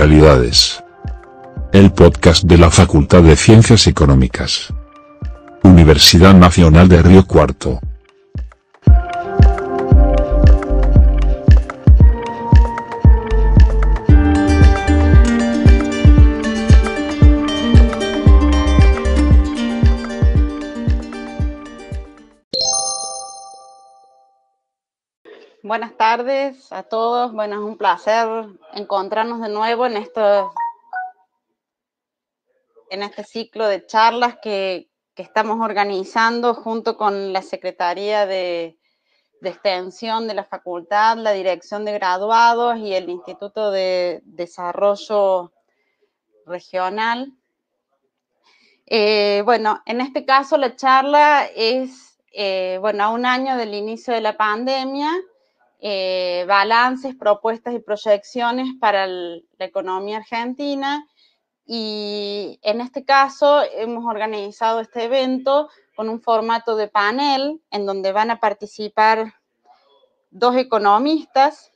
[0.00, 0.82] Realidades.
[1.74, 4.72] El podcast de la Facultad de Ciencias Económicas.
[5.62, 7.80] Universidad Nacional de Río Cuarto.
[25.70, 27.32] Buenas tardes a todos.
[27.32, 28.26] Bueno, es un placer
[28.74, 30.04] encontrarnos de nuevo en,
[32.90, 38.80] en este ciclo de charlas que, estamos organizando junto con la Secretaría de,
[39.42, 45.52] Extensión de la Facultad, la Dirección de Graduados y el Instituto de Desarrollo
[46.46, 47.32] Regional.
[48.86, 54.12] Eh, bueno, en este caso la charla es, eh, bueno, a un año del inicio
[54.12, 55.12] de la pandemia
[55.80, 61.06] eh, balances, propuestas y proyecciones para la economía argentina.
[61.64, 68.12] Y en este caso hemos organizado este evento con un formato de panel en donde
[68.12, 69.34] van a participar
[70.30, 71.72] dos economistas.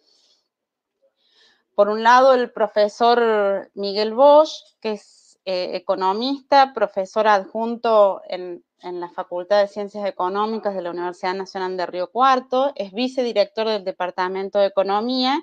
[1.74, 9.00] Por un lado, el profesor Miguel Bosch, que es eh, economista, profesor adjunto en en
[9.00, 13.84] la Facultad de Ciencias Económicas de la Universidad Nacional de Río Cuarto, es vicedirector del
[13.84, 15.40] Departamento de Economía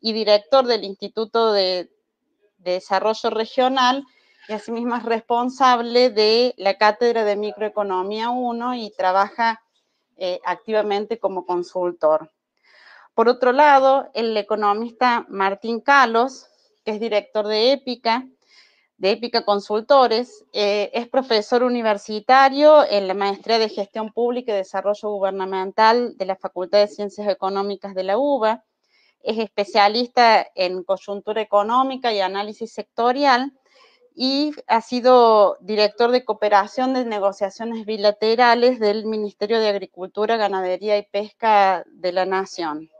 [0.00, 1.90] y director del Instituto de,
[2.58, 4.04] Desarrollo Regional
[4.48, 9.62] y asimismo es responsable de la Cátedra de Microeconomía 1 y trabaja
[10.16, 12.32] eh, activamente como consultor.
[13.14, 16.46] Por otro lado, el economista Martín Calos,
[16.84, 18.26] que es director de Épica,
[18.98, 25.10] de Épica Consultores, eh, es profesor universitario en la Maestría de Gestión Pública y Desarrollo
[25.10, 28.64] Gubernamental de la Facultad de Ciencias Económicas de la UBA,
[29.22, 33.52] es especialista en coyuntura económica y análisis sectorial
[34.14, 41.04] y ha sido director de cooperación de negociaciones bilaterales del Ministerio de Agricultura, Ganadería y
[41.04, 42.90] Pesca de la Nación.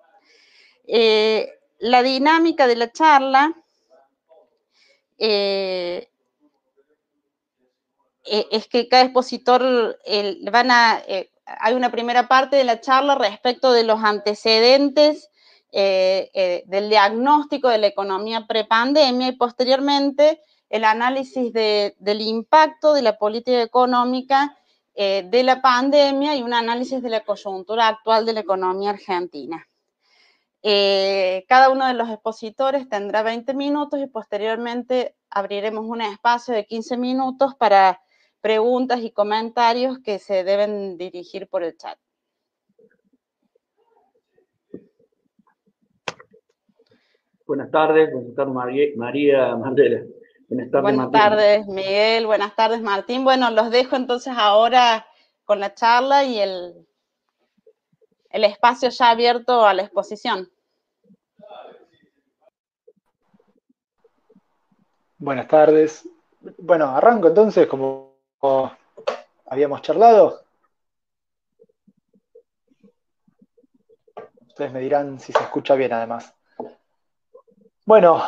[0.86, 1.50] Eh,
[1.80, 3.52] la dinámica de la charla
[5.18, 6.08] eh,
[8.24, 9.98] eh, es que cada expositor
[10.50, 15.30] van a, eh, hay una primera parte de la charla respecto de los antecedentes
[15.70, 20.40] del diagnóstico de la economía prepandemia y posteriormente
[20.70, 24.56] el análisis del impacto de la política económica
[24.94, 29.68] de la pandemia y un análisis de la coyuntura actual de la economía argentina.
[30.62, 36.66] Eh, cada uno de los expositores tendrá 20 minutos y posteriormente abriremos un espacio de
[36.66, 38.00] 15 minutos para
[38.40, 41.98] preguntas y comentarios que se deben dirigir por el chat.
[47.46, 50.02] Buenas tardes, buenas tardes María, Mandela.
[50.48, 53.24] Buenas tardes, buenas tardes Miguel, buenas tardes Martín.
[53.24, 55.06] Bueno, los dejo entonces ahora
[55.44, 56.86] con la charla y el,
[58.30, 60.50] el espacio ya abierto a la exposición.
[65.18, 66.08] Buenas tardes.
[66.58, 68.14] Bueno, arranco entonces como,
[69.46, 70.44] habíamos charlado.
[74.46, 76.34] Ustedes me dirán si se escucha bien además.
[77.84, 78.22] Bueno,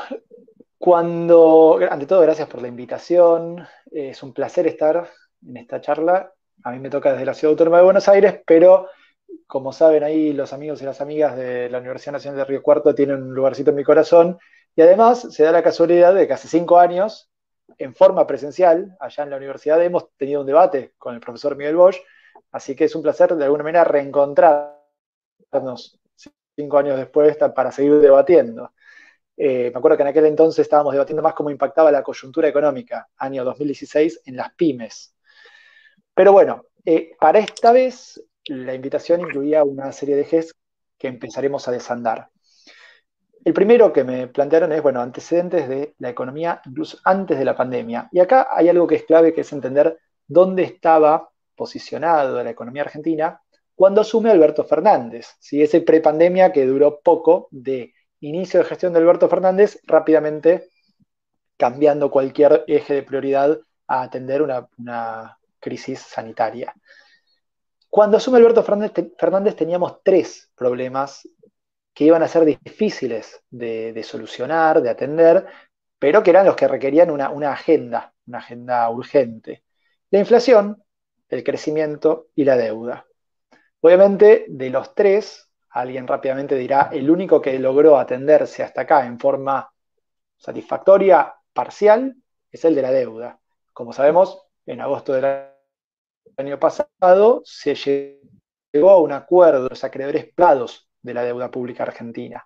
[0.78, 3.66] cuando, ante todo, gracias por la invitación.
[3.90, 5.10] Es un placer estar
[5.46, 6.32] en esta charla.
[6.64, 8.88] A mí me toca desde la Ciudad Autónoma de Buenos Aires, pero
[9.46, 12.94] como saben ahí los amigos y las amigas de la Universidad Nacional de Río Cuarto
[12.94, 14.38] tienen un lugarcito en mi corazón
[14.76, 17.30] y además se da la casualidad de que hace cinco años,
[17.78, 21.76] en forma presencial, allá en la universidad hemos tenido un debate con el profesor Miguel
[21.76, 21.98] Bosch,
[22.52, 24.78] así que es un placer de alguna manera reencontrarnos
[26.54, 28.72] cinco años después para seguir debatiendo.
[29.36, 33.08] Eh, me acuerdo que en aquel entonces estábamos debatiendo más cómo impactaba la coyuntura económica,
[33.16, 35.14] año 2016, en las pymes.
[36.14, 40.54] Pero bueno, eh, para esta vez la invitación incluía una serie de ejes
[40.98, 42.28] que empezaremos a desandar.
[43.44, 47.56] El primero que me plantearon es, bueno, antecedentes de la economía incluso antes de la
[47.56, 48.08] pandemia.
[48.12, 52.82] Y acá hay algo que es clave, que es entender dónde estaba posicionado la economía
[52.82, 53.40] argentina
[53.74, 55.28] cuando asume Alberto Fernández.
[55.38, 60.68] Si ese prepandemia que duró poco de inicio de gestión de Alberto Fernández, rápidamente
[61.56, 66.74] cambiando cualquier eje de prioridad a atender una, una crisis sanitaria.
[67.90, 71.28] Cuando asume Alberto Fernández, teníamos tres problemas
[71.92, 75.46] que iban a ser difíciles de, solucionar, de atender,
[75.98, 79.64] pero que eran los que requerían una, agenda, una agenda urgente.
[80.10, 80.80] La inflación,
[81.28, 83.06] el crecimiento y la deuda.
[83.80, 89.18] Obviamente, de los tres, alguien rápidamente dirá, el único que logró atenderse hasta acá en
[89.18, 89.68] forma
[90.36, 92.14] satisfactoria parcial
[92.52, 93.40] es el de la deuda.
[93.72, 95.50] Como sabemos, en agosto del
[96.36, 97.74] año pasado se
[98.72, 102.44] llegó a un acuerdo de los acreedores plados de la deuda pública argentina.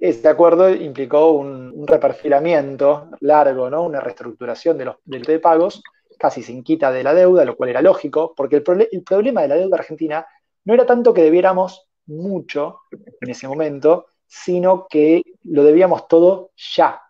[0.00, 3.84] Este acuerdo implicó un, reperfilamiento largo, ¿no?
[3.84, 5.82] una reestructuración de los de pagos,
[6.18, 9.48] casi sin quita de la deuda, lo cual era lógico, porque el, el problema de
[9.48, 10.26] la deuda argentina
[10.64, 17.00] no era tanto que debiéramos mucho en ese momento, sino que lo debíamos todo ya.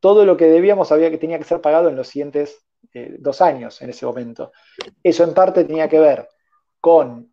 [0.00, 3.40] Todo lo que debíamos había que tenía que ser pagado en los siguientes eh, dos
[3.40, 4.52] años en ese momento.
[5.02, 6.28] Eso en parte tenía que ver
[6.80, 7.32] con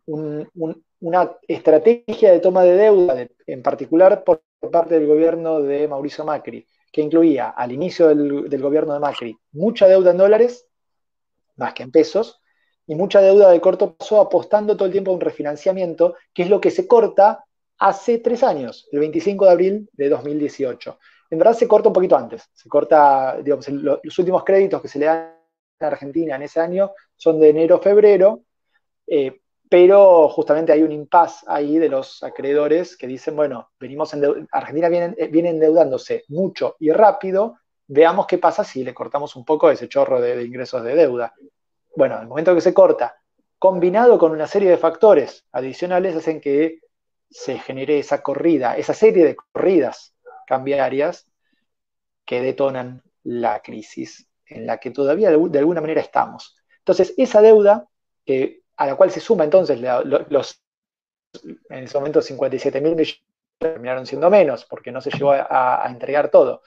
[1.00, 4.42] una estrategia de toma de deuda, en particular por
[4.72, 9.38] parte del gobierno de Mauricio Macri, que incluía al inicio del, del gobierno de Macri
[9.52, 10.66] mucha deuda en dólares,
[11.56, 12.40] más que en pesos,
[12.86, 16.50] y mucha deuda de corto plazo apostando todo el tiempo a un refinanciamiento, que es
[16.50, 17.44] lo que se corta
[17.78, 20.98] hace tres años, el 25 de abril de 2018.
[21.30, 24.98] En verdad se corta un poquito antes, se corta, digamos, los últimos créditos que se
[24.98, 25.34] le dan
[25.80, 28.42] a Argentina en ese año son de enero a febrero,
[29.06, 34.46] eh, pero justamente hay un impasse ahí de los acreedores que dicen, bueno, venimos en
[34.52, 37.56] Argentina viene, eh, viene, endeudándose mucho y rápido,
[37.86, 41.34] veamos qué pasa si le cortamos un poco ese chorro de, de ingresos de deuda.
[41.96, 43.16] Bueno, el momento que se corta,
[43.58, 46.80] combinado con una serie de factores adicionales, hacen que
[47.30, 50.13] se genere esa corrida, esa serie de corridas
[50.44, 51.26] cambiarias
[52.24, 56.56] que detonan la crisis en la que todavía de, alguna manera estamos.
[56.78, 57.88] Entonces, esa deuda,
[58.76, 60.62] a la cual se suma entonces los,
[61.42, 63.22] en ese momento 57 mil millones,
[63.58, 66.62] terminaron siendo menos porque no se llegó a, entregar todo,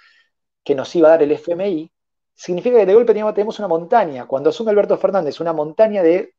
[0.63, 1.91] que nos iba a dar el FMI,
[2.33, 4.25] significa que de golpe tenemos una montaña.
[4.25, 6.33] Cuando asume Alberto Fernández, una montaña de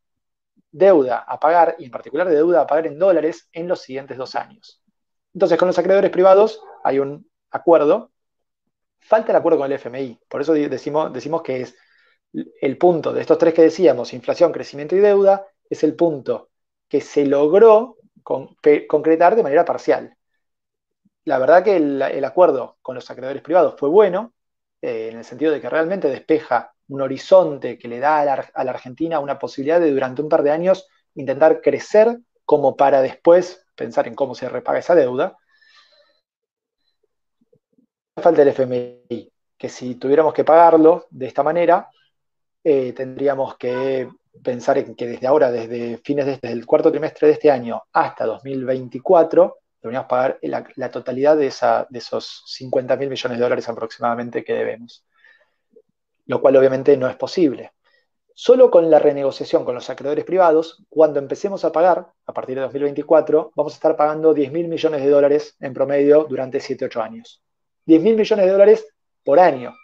[0.70, 4.16] deuda a pagar, y en particular de deuda a pagar en dólares, en los siguientes
[4.16, 4.82] dos años.
[5.34, 8.12] Entonces, con los acreedores privados hay un acuerdo.
[9.00, 10.20] Falta el acuerdo con el FMI.
[10.28, 11.76] Por eso decimos, que es
[12.60, 16.50] el punto de estos tres que decíamos, inflación, crecimiento y deuda, es el punto
[16.88, 20.16] que se logró concretar de manera parcial.
[21.24, 24.32] La verdad que el, acuerdo con los acreedores privados fue bueno,
[24.80, 28.70] eh, en el sentido de que realmente despeja un horizonte que le da a la,
[28.70, 34.08] Argentina una posibilidad de durante un par de años intentar crecer como para después pensar
[34.08, 35.36] en cómo se repaga esa deuda.
[38.20, 41.88] Falta el FMI, que si tuviéramos que pagarlo de esta manera,
[42.62, 44.08] eh, tendríamos que
[44.42, 47.82] pensar en que desde ahora, desde fines de, desde el cuarto trimestre de este año
[47.92, 53.68] hasta 2024, deberíamos pagar la, totalidad de, esa, de esos 50 mil millones de dólares
[53.68, 55.04] aproximadamente que debemos
[56.28, 57.72] lo cual obviamente no es posible.
[58.34, 62.62] Solo con la renegociación con los acreedores privados, cuando empecemos a pagar, a partir de
[62.62, 67.42] 2024, vamos a estar pagando 10 mil millones de dólares en promedio durante 7-8 años.
[67.88, 68.86] 10 mil millones de dólares
[69.24, 69.74] por año.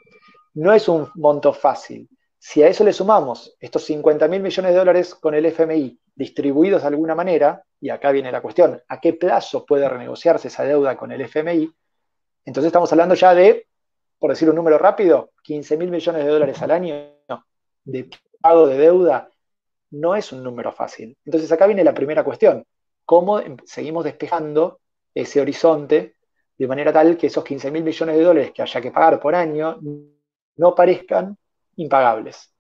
[0.52, 2.06] No es un monto fácil.
[2.38, 6.82] Si a eso le sumamos estos 50 mil millones de dólares con el FMI distribuidos
[6.82, 10.98] de alguna manera, y acá viene la cuestión, ¿a qué plazo puede renegociarse esa deuda
[10.98, 11.72] con el FMI?
[12.44, 13.66] Entonces estamos hablando ya de
[14.18, 16.94] por decir un número rápido, 15 mil millones de dólares al año
[17.84, 19.30] de pago de deuda
[19.92, 21.16] no es un número fácil.
[21.24, 22.66] Entonces acá viene la primera cuestión.
[23.06, 24.80] ¿Cómo seguimos despejando
[25.14, 26.13] ese horizonte
[26.56, 29.34] de manera tal que esos 15 mil millones de dólares que haya que pagar por
[29.34, 29.78] año
[30.56, 31.36] no parezcan
[31.76, 32.52] impagables?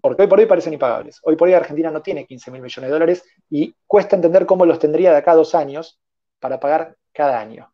[0.00, 1.20] Porque hoy por hoy parecen impagables.
[1.22, 4.64] Hoy por hoy Argentina no tiene 15 mil millones de dólares y cuesta entender cómo
[4.64, 6.00] los tendría de acá a dos años
[6.38, 7.72] para pagar cada año.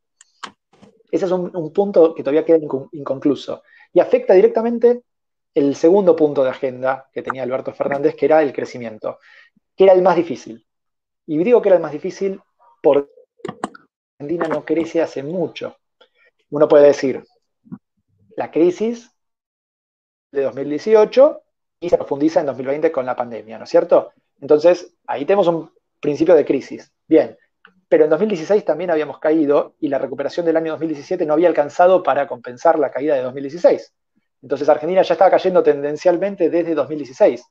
[1.10, 2.58] Ese es un, punto que todavía queda
[2.92, 3.62] inconcluso.
[3.92, 5.02] Y afecta directamente
[5.54, 9.18] el segundo punto de agenda que tenía Alberto Fernández, que era el crecimiento,
[9.76, 10.66] que era el más difícil.
[11.26, 12.40] Y digo que era el más difícil
[12.82, 13.13] porque
[14.18, 15.76] Argentina no crece hace mucho.
[16.50, 17.24] Uno puede decir,
[18.36, 19.10] la crisis
[20.30, 21.42] de 2018
[21.80, 24.12] y se profundiza en 2020 con la pandemia, ¿no es cierto?
[24.40, 26.92] Entonces, ahí tenemos un principio de crisis.
[27.06, 27.36] Bien,
[27.88, 32.02] pero en 2016 también habíamos caído y la recuperación del año 2017 no había alcanzado
[32.02, 33.94] para compensar la caída de 2016.
[34.42, 37.44] Entonces Argentina ya estaba cayendo tendencialmente desde 2016.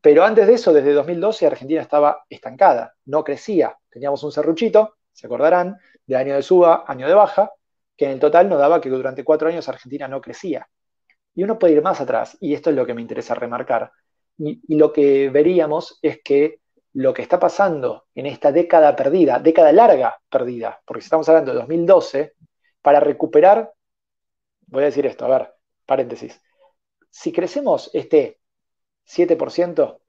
[0.00, 3.76] Pero antes de eso, desde 2012, Argentina estaba estancada, no crecía.
[3.90, 7.52] Teníamos un serruchito, se acordarán, de año de suba, año de baja,
[7.94, 10.66] que en el total nos daba que durante cuatro años Argentina no crecía.
[11.34, 13.92] Y uno puede ir más atrás, y esto es lo que me interesa remarcar.
[14.38, 16.60] y lo que veríamos es que
[16.94, 21.58] lo que está pasando en esta década perdida, década larga perdida, porque estamos hablando de
[21.58, 22.34] 2012,
[22.80, 23.70] para recuperar,
[24.66, 26.40] voy a decir esto, a ver, paréntesis,
[27.10, 28.40] si crecemos este
[29.06, 30.00] 7%,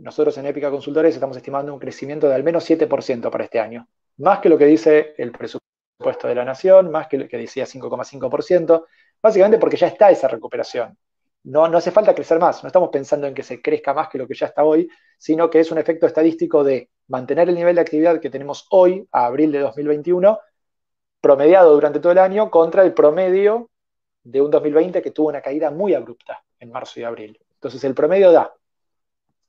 [0.00, 3.88] nosotros en Épica Consultores estamos estimando un crecimiento de al menos 7% para este año,
[4.18, 7.64] más que lo que dice el presupuesto de la nación, más que lo que decía
[7.66, 8.86] 5,5%,
[9.22, 10.96] básicamente porque ya está esa recuperación.
[11.44, 14.18] No, no hace falta crecer más, no estamos pensando en que se crezca más que
[14.18, 17.74] lo que ya está hoy, sino que es un efecto estadístico de mantener el nivel
[17.74, 20.38] de actividad que tenemos hoy, a abril de 2021,
[21.20, 23.70] promediado durante todo el año contra el promedio
[24.22, 27.38] de un 2020 que tuvo una caída muy abrupta en marzo y abril.
[27.54, 28.54] Entonces el promedio da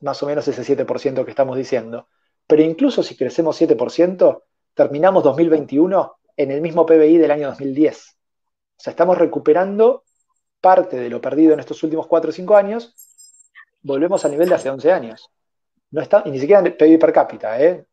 [0.01, 2.07] más o menos ese 7% que estamos diciendo.
[2.47, 4.43] Pero incluso si crecemos 7%,
[4.75, 8.17] terminamos 2021 en el mismo PBI del año 2010.
[8.77, 10.03] O sea, estamos recuperando
[10.59, 12.93] parte de lo perdido en estos últimos 4 o 5 años,
[13.81, 15.29] volvemos al nivel de hace 11 años.
[15.91, 17.61] No está, y ni siquiera en PIB per cápita.
[17.61, 17.85] ¿eh?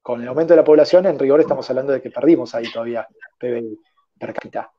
[0.00, 3.08] Con el aumento de la población, en rigor estamos hablando de que perdimos ahí todavía
[3.38, 3.78] PBI
[4.18, 4.70] per cápita.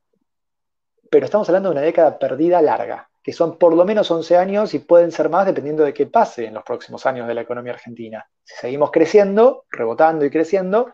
[1.10, 4.74] Pero estamos hablando de una década perdida larga, que son por lo menos 11 años
[4.74, 7.74] y pueden ser más dependiendo de qué pase en los próximos años de la economía
[7.74, 8.30] argentina.
[8.44, 10.94] Si seguimos creciendo, rebotando y creciendo,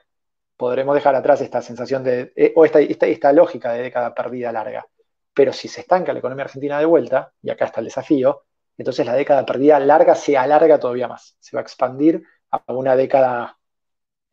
[0.62, 4.86] podremos dejar atrás esta sensación de, eh, o esta, esta, lógica de década perdida larga.
[5.34, 8.44] Pero si se estanca la economía argentina de vuelta, y acá está el desafío,
[8.77, 11.36] entonces la década perdida larga se alarga todavía más.
[11.39, 13.58] Se va a expandir a una década,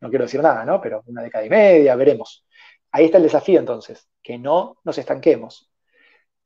[0.01, 0.79] no quiero decir nada, ¿no?
[0.79, 2.45] Pero una década y media, veremos.
[2.91, 5.71] Ahí está el desafío entonces, que no nos estanquemos.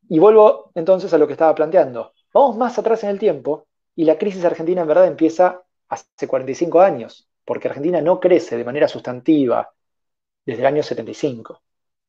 [0.07, 2.13] Y vuelvo entonces a lo que estaba planteando.
[2.33, 6.79] Vamos más atrás en el tiempo y la crisis argentina en verdad empieza hace 45
[6.79, 9.73] años, porque Argentina no crece de manera sustantiva
[10.45, 11.61] desde el año 75.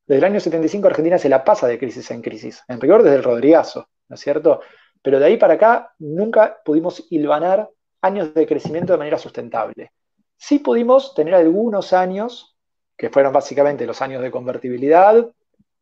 [0.05, 3.17] Desde el año 75 Argentina se la pasa de crisis en crisis, en rigor desde
[3.17, 4.61] el Rodrigazo, ¿no es cierto?
[5.01, 7.69] Pero de ahí para acá nunca pudimos hilvanar
[8.01, 9.91] años de crecimiento de manera sustentable.
[10.37, 12.55] Sí pudimos tener algunos años,
[12.95, 15.27] que fueron básicamente los años de convertibilidad,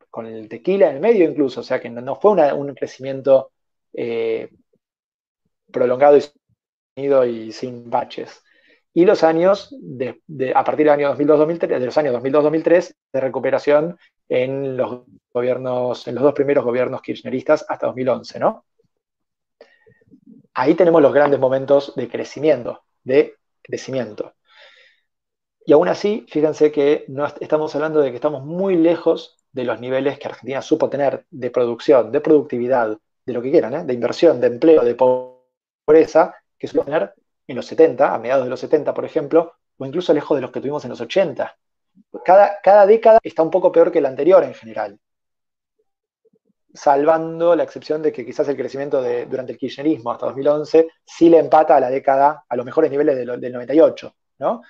[0.09, 3.51] con el tequila en el medio incluso, o sea que no, fue un crecimiento
[3.91, 4.49] eh,
[5.71, 6.17] prolongado
[6.95, 8.43] y, y sin baches
[8.93, 9.75] y los años,
[10.53, 13.97] a partir del año 2002-2003, de los años 2002-2003, de recuperación
[14.29, 15.01] en los
[15.33, 18.65] gobiernos, en los dos primeros gobiernos kirchneristas hasta 2011, ¿no?
[20.53, 24.35] Ahí tenemos los grandes momentos de crecimiento, de crecimiento.
[25.65, 29.79] Y aún así, fíjense que no estamos hablando de que estamos muy lejos de los
[29.79, 33.83] niveles que Argentina supo tener de producción, de productividad, de lo que quieran, ¿eh?
[33.85, 37.13] de inversión, de empleo, de pobreza, que supo tener
[37.47, 40.51] en los 70, a mediados de los 70, por ejemplo, o incluso lejos de los
[40.51, 41.57] que tuvimos en los 80.
[42.23, 44.99] Cada, cada década está un poco peor que la anterior en general,
[46.73, 51.29] salvando la excepción de que quizás el crecimiento de, durante el kirchnerismo hasta 2011 sí
[51.29, 54.61] le empata a la década, a los mejores niveles del 98, ¿no?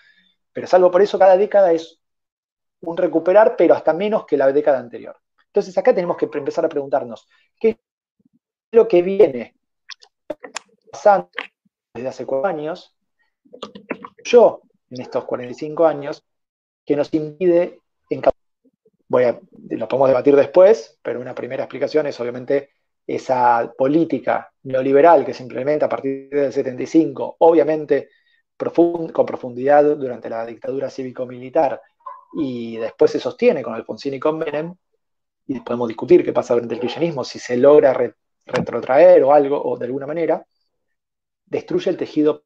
[0.52, 2.00] Pero salvo por eso, cada década es
[2.82, 5.18] un recuperar, pero hasta menos que la década anterior.
[5.48, 7.28] Entonces acá tenemos que empezar a preguntarnos,
[7.60, 7.78] ¿qué es
[8.72, 9.56] lo que viene
[10.92, 11.30] pasando
[11.94, 12.96] desde hace cuatro años,
[14.24, 16.24] yo en estos 45 años,
[16.86, 17.80] que nos impide
[19.08, 22.72] voy a, lo podemos debatir después, pero una primera explicación es obviamente
[23.06, 28.10] esa política neoliberal que se implementa a partir del 75, obviamente
[28.58, 31.82] con profundidad durante la dictadura cívico-militar
[32.34, 34.74] y después se sostiene con Alfonsín y con Menem,
[35.46, 37.94] y podemos discutir qué pasa durante el kirchnerismo, si se logra
[38.46, 40.46] retrotraer o algo, o de alguna manera,
[41.54, 42.46] destruye el tejido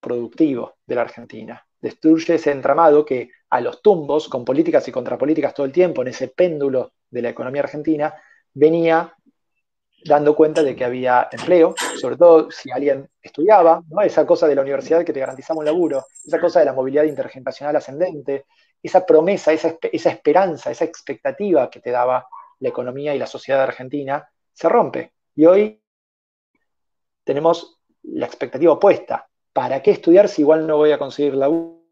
[0.00, 5.54] productivo de la Argentina, destruye ese entramado que a los tumbos, con políticas y contrapolíticas
[5.54, 8.14] todo el tiempo, en ese péndulo de la economía argentina,
[8.52, 9.16] venía
[10.04, 14.02] dando cuenta de que había empleo, sobre todo si alguien estudiaba, ¿no?
[14.02, 17.04] esa cosa de la universidad que te garantizaba un laburo, esa cosa de la movilidad
[17.04, 18.44] intergeneracional ascendente,
[18.82, 23.62] esa promesa, esa, esa esperanza, esa expectativa que te daba la economía y la sociedad
[23.62, 25.14] argentina, se rompe.
[25.34, 25.80] Y hoy
[27.24, 27.73] tenemos
[28.04, 29.28] la expectativa opuesta.
[29.52, 31.82] ¿Para qué estudiar si igual no voy a conseguir laburo?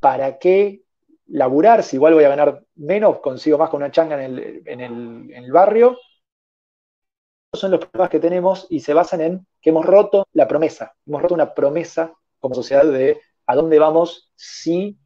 [0.00, 0.82] ¿Para qué
[1.26, 5.32] laburar si igual voy a ganar menos, consigo más con una changa en el, en
[5.32, 5.98] el barrio?
[7.52, 10.94] Esos son los problemas que tenemos y se basan en que hemos roto la promesa.
[11.06, 14.98] Hemos roto una promesa como sociedad de a dónde vamos si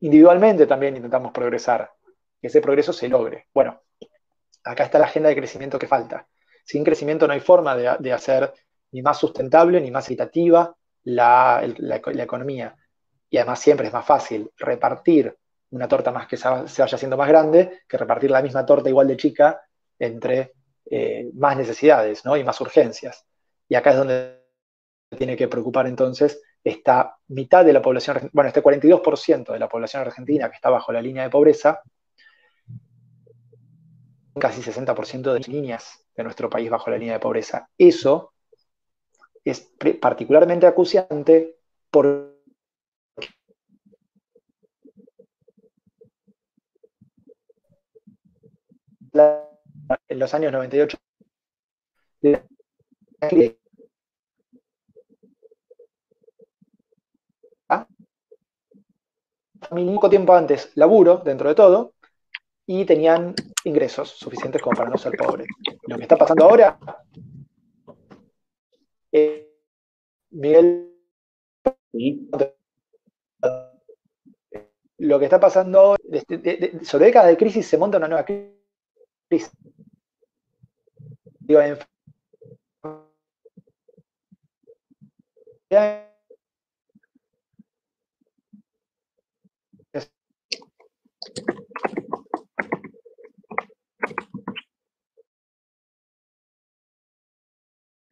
[0.00, 1.92] individualmente también intentamos progresar,
[2.40, 3.46] que ese progreso se logre.
[3.54, 3.80] Bueno,
[4.64, 6.26] acá está la agenda de crecimiento que falta.
[6.62, 8.52] Sin crecimiento no hay forma de, hacer
[8.92, 12.76] ni más sustentable ni más equitativa la, economía.
[13.28, 15.36] Y además siempre es más fácil repartir
[15.70, 19.08] una torta más que se vaya haciendo más grande que repartir la misma torta igual
[19.08, 19.62] de chica
[19.98, 20.52] entre
[20.90, 23.24] eh, más necesidades y más urgencias.
[23.68, 24.42] Y acá es donde
[25.16, 30.02] tiene que preocupar entonces esta mitad de la población, bueno, este 42% de la población
[30.02, 31.80] argentina que está bajo la línea de pobreza,
[34.38, 37.68] casi 60% de líneas de nuestro país bajo la línea de pobreza.
[37.76, 38.32] Eso
[39.44, 41.56] es particularmente acuciante
[41.90, 42.32] porque
[50.08, 50.96] en los años 98
[57.68, 57.86] ¿ah?
[59.68, 61.94] poco tiempo antes laburo dentro de todo
[62.80, 65.46] y tenían ingresos suficientes como para no ser pobres.
[65.86, 66.78] Lo que está pasando ahora,
[69.12, 69.52] eh,
[70.30, 70.90] Miguel,
[74.98, 75.96] lo que está pasando,
[76.82, 79.50] sobre décadas de crisis se monta una nueva crisis.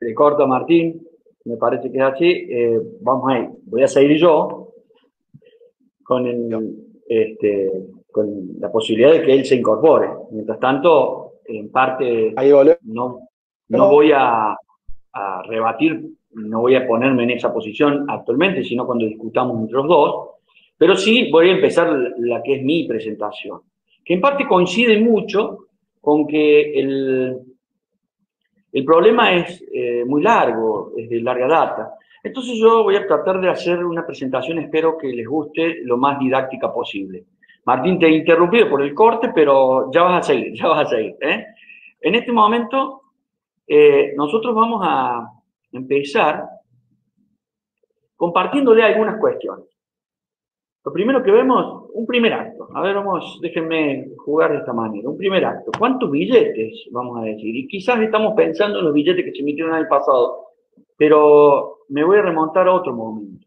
[0.00, 1.07] Se corta Martín,
[1.45, 2.47] me parece que es así.
[2.49, 3.50] Eh, vamos a ir.
[3.64, 4.73] Voy a seguir yo
[6.02, 6.26] con,
[7.07, 7.71] este,
[8.11, 10.09] con la posibilidad de que él se incorpore.
[10.30, 12.35] Mientras tanto, en parte,
[12.85, 13.28] no,
[13.69, 14.57] no voy a,
[15.12, 19.87] a rebatir, no voy a ponerme en esa posición actualmente, sino cuando discutamos entre los
[19.87, 20.26] dos.
[20.78, 23.61] Pero sí voy a empezar la que es mi presentación,
[24.02, 25.66] que en parte coincide mucho
[26.00, 27.50] con que el,
[28.73, 31.95] el problema es eh, muy largo, es de larga data.
[32.23, 36.19] Entonces yo voy a tratar de hacer una presentación, espero que les guste lo más
[36.19, 37.25] didáctica posible.
[37.65, 40.91] Martín, te he interrumpido por el corte, pero ya vas a seguir, ya vas a
[40.91, 41.17] seguir.
[41.21, 41.47] ¿eh?
[42.00, 43.03] En este momento,
[43.67, 45.27] eh, nosotros vamos a
[45.73, 46.45] empezar
[48.17, 49.67] compartiéndole algunas cuestiones.
[50.83, 52.69] Lo primero que vemos, un primer acto.
[52.75, 55.11] A ver, vamos, déjenme jugar de esta manera.
[55.11, 55.71] Un primer acto.
[55.79, 57.55] ¿Cuántos billetes, vamos a decir?
[57.55, 60.47] Y quizás estamos pensando en los billetes que se emitieron el año pasado,
[60.97, 63.47] pero me voy a remontar a otro momento.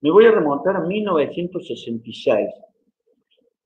[0.00, 2.48] Me voy a remontar a 1966.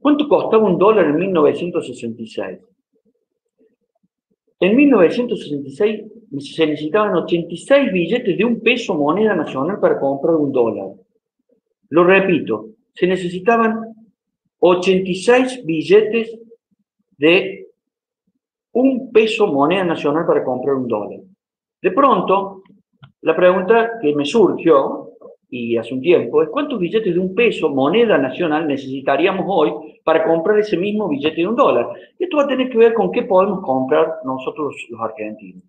[0.01, 2.61] ¿Cuánto costaba un dólar en 1966?
[4.61, 6.05] En 1966
[6.39, 10.93] se necesitaban 86 billetes de un peso moneda nacional para comprar un dólar.
[11.91, 13.95] Lo repito, se necesitaban
[14.59, 16.39] 86 billetes
[17.17, 17.67] de
[18.73, 21.21] un peso moneda nacional para comprar un dólar.
[21.81, 22.63] De pronto,
[23.23, 25.11] la pregunta que me surgió,
[25.51, 30.25] y hace un tiempo, es cuántos billetes de un peso moneda nacional necesitaríamos hoy para
[30.25, 31.89] comprar ese mismo billete de un dólar.
[32.19, 35.63] Esto va a tener que ver con qué podemos comprar nosotros los argentinos.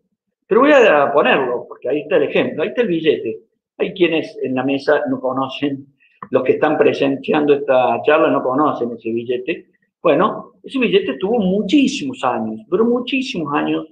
[0.48, 3.40] Pero voy a ponerlo, porque ahí está el ejemplo, ahí está el billete.
[3.78, 5.93] Hay quienes en la mesa no conocen
[6.30, 9.66] los que están presenciando esta charla no conocen ese billete.
[10.02, 13.86] Bueno, ese billete tuvo muchísimos años, pero muchísimos años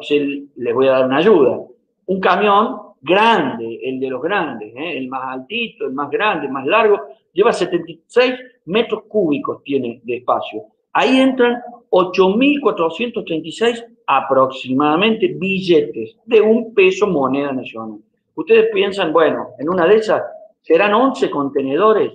[0.56, 1.60] les voy a dar una ayuda.
[2.08, 4.98] Un camión grande, el de los grandes, ¿eh?
[4.98, 7.00] el más altito, el más grande, el más largo,
[7.34, 8.34] lleva 76
[8.66, 10.64] metros cúbicos tiene de espacio.
[10.94, 18.00] Ahí entran 8.436 aproximadamente billetes de un peso moneda nacional.
[18.36, 20.24] Ustedes piensan, bueno, en una de esas
[20.62, 22.14] serán 11 contenedores,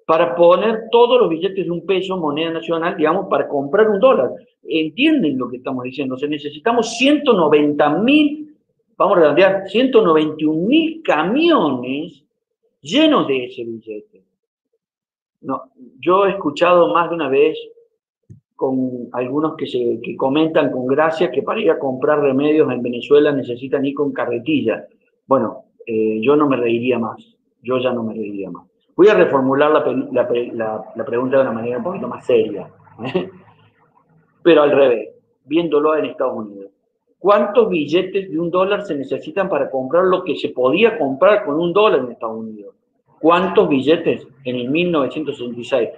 [0.07, 4.31] para poner todos los billetes de un peso moneda nacional, digamos, para comprar un dólar.
[4.65, 6.17] ¿Entienden lo que estamos diciendo?
[6.17, 8.57] O sea, necesitamos 190 mil,
[8.97, 12.25] vamos a redondear, 191 mil camiones
[12.81, 14.23] llenos de ese billete.
[15.41, 15.63] No,
[15.99, 17.59] yo he escuchado más de una vez
[18.63, 22.81] con algunos que, se, que comentan con gracia que para ir a comprar remedios en
[22.81, 24.87] Venezuela necesitan ir con carretilla.
[25.27, 27.21] Bueno, eh, yo no me reiría más,
[27.61, 28.65] yo ya no me reiría más.
[28.95, 32.71] Voy a reformular la, la pregunta de una manera un poquito más seria,
[33.05, 33.29] ¿eh?
[34.45, 35.09] pero al revés,
[35.45, 36.71] viéndolo en Estados Unidos.
[37.19, 41.59] ¿Cuántos billetes de un dólar se necesitan para comprar lo que se podía comprar con
[41.59, 42.77] un dólar en Estados Unidos?
[43.19, 45.89] ¿Cuántos billetes en el 1966?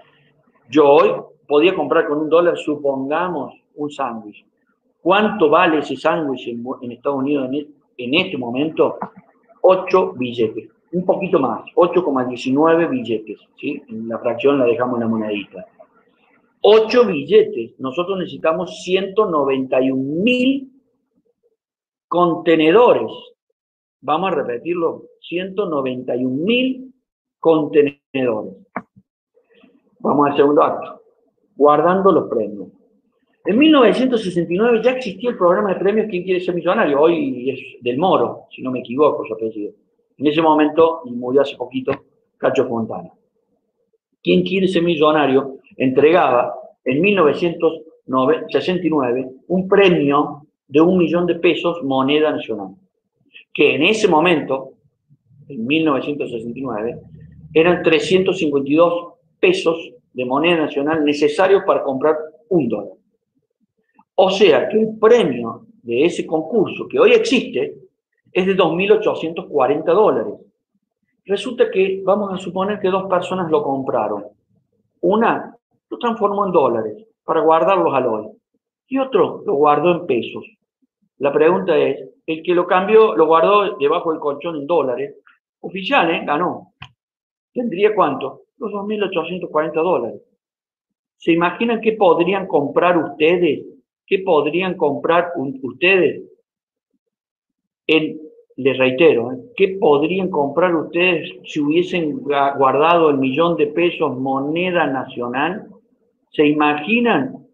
[0.70, 1.10] Yo hoy
[1.46, 4.44] podía comprar con un dólar, supongamos, un sándwich.
[5.00, 8.98] ¿Cuánto vale ese sándwich en, Estados Unidos en, en este momento?
[9.60, 10.70] 8 billetes.
[10.92, 13.38] Un poquito más, 8,19 billetes.
[13.58, 13.82] ¿sí?
[13.88, 15.66] En la fracción la dejamos en la monedita.
[16.62, 17.78] 8 billetes.
[17.78, 20.70] Nosotros necesitamos 191 mil
[22.08, 23.10] contenedores.
[24.00, 25.02] Vamos a repetirlo.
[25.20, 26.94] 191 mil
[27.40, 28.54] contenedores.
[29.98, 31.03] Vamos al segundo acto.
[31.56, 32.68] Guardando los premios.
[33.46, 36.98] En 1969 ya existía el programa de premios ¿Quién quiere ser millonario?
[36.98, 39.74] Hoy es del Moro, si no me equivoco, yo apellido.
[40.16, 41.92] En ese momento, y murió hace poquito,
[42.38, 43.10] Cacho Fontana.
[44.22, 45.58] ¿Quién quiere ser millonario?
[45.76, 52.74] Entregaba en 1969 un premio de un millón de pesos moneda nacional,
[53.52, 54.70] que en ese momento,
[55.48, 56.98] en 1969,
[57.52, 62.16] eran 352 pesos de moneda nacional necesarios para comprar
[62.48, 62.94] un dólar.
[64.14, 67.76] O sea que el premio de ese concurso que hoy existe
[68.32, 70.34] es de 2.840 dólares.
[71.26, 74.24] Resulta que vamos a suponer que dos personas lo compraron.
[75.00, 75.56] Una
[75.90, 78.28] lo transformó en dólares para guardarlos al hoy
[78.86, 80.44] y otro lo guardó en pesos.
[81.18, 85.16] La pregunta es, el que lo cambió, lo guardó debajo del colchón en dólares,
[85.60, 86.22] oficial, ¿eh?
[86.24, 86.72] ganó.
[87.52, 88.43] ¿Tendría cuánto?
[88.58, 90.22] Los 2.840 dólares.
[91.16, 93.64] ¿Se imaginan qué podrían comprar ustedes?
[94.06, 96.22] ¿Qué podrían comprar ustedes?
[98.56, 99.38] les reitero, ¿eh?
[99.56, 105.66] ¿qué podrían comprar ustedes si hubiesen guardado el millón de pesos moneda nacional?
[106.30, 107.46] ¿Se imaginan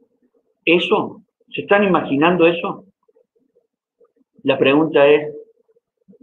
[0.65, 1.23] eso?
[1.49, 2.85] ¿Se están imaginando eso?
[4.43, 5.35] La pregunta es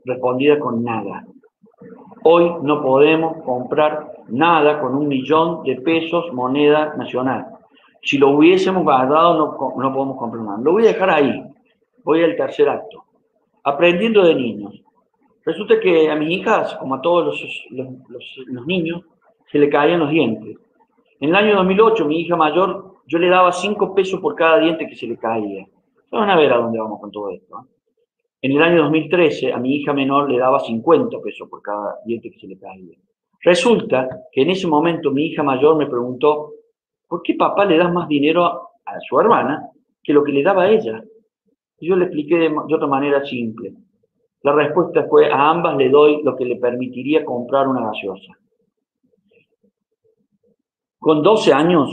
[0.06, 1.26] respondida con nada.
[2.24, 7.48] Hoy no podemos comprar nada con un millón de pesos moneda nacional.
[8.02, 10.58] Si lo hubiésemos guardado, no, no podemos comprar nada.
[10.62, 11.44] Lo voy a dejar ahí.
[12.04, 13.04] Voy al tercer acto.
[13.63, 14.82] Aprendiendo de niños.
[15.46, 17.92] Resulta que a mis hijas, como a todos los,
[18.48, 19.02] los, niños,
[19.50, 20.58] se le caían los dientes.
[21.20, 24.88] En el año 2008, mi hija mayor, yo le daba 5 pesos por cada diente
[24.88, 25.66] que se le caía.
[26.12, 27.60] Van a ver a dónde vamos con todo esto.
[27.60, 27.78] ¿eh?
[28.42, 32.30] En el año 2013 a mi hija menor le daba 50 pesos por cada diente
[32.30, 32.98] que se le caía.
[33.41, 36.54] Resulta que en ese momento mi hija mayor me preguntó,
[37.08, 38.43] ¿por qué papá le da más dinero
[38.86, 39.69] a su hermana
[40.04, 41.04] que lo que le daba a ella?
[41.80, 43.73] Y yo le expliqué de, de otra manera simple.
[44.41, 48.34] La respuesta fue, a ambas le doy lo que le permitiría comprar una gaseosa.
[51.00, 51.89] Con 12 años,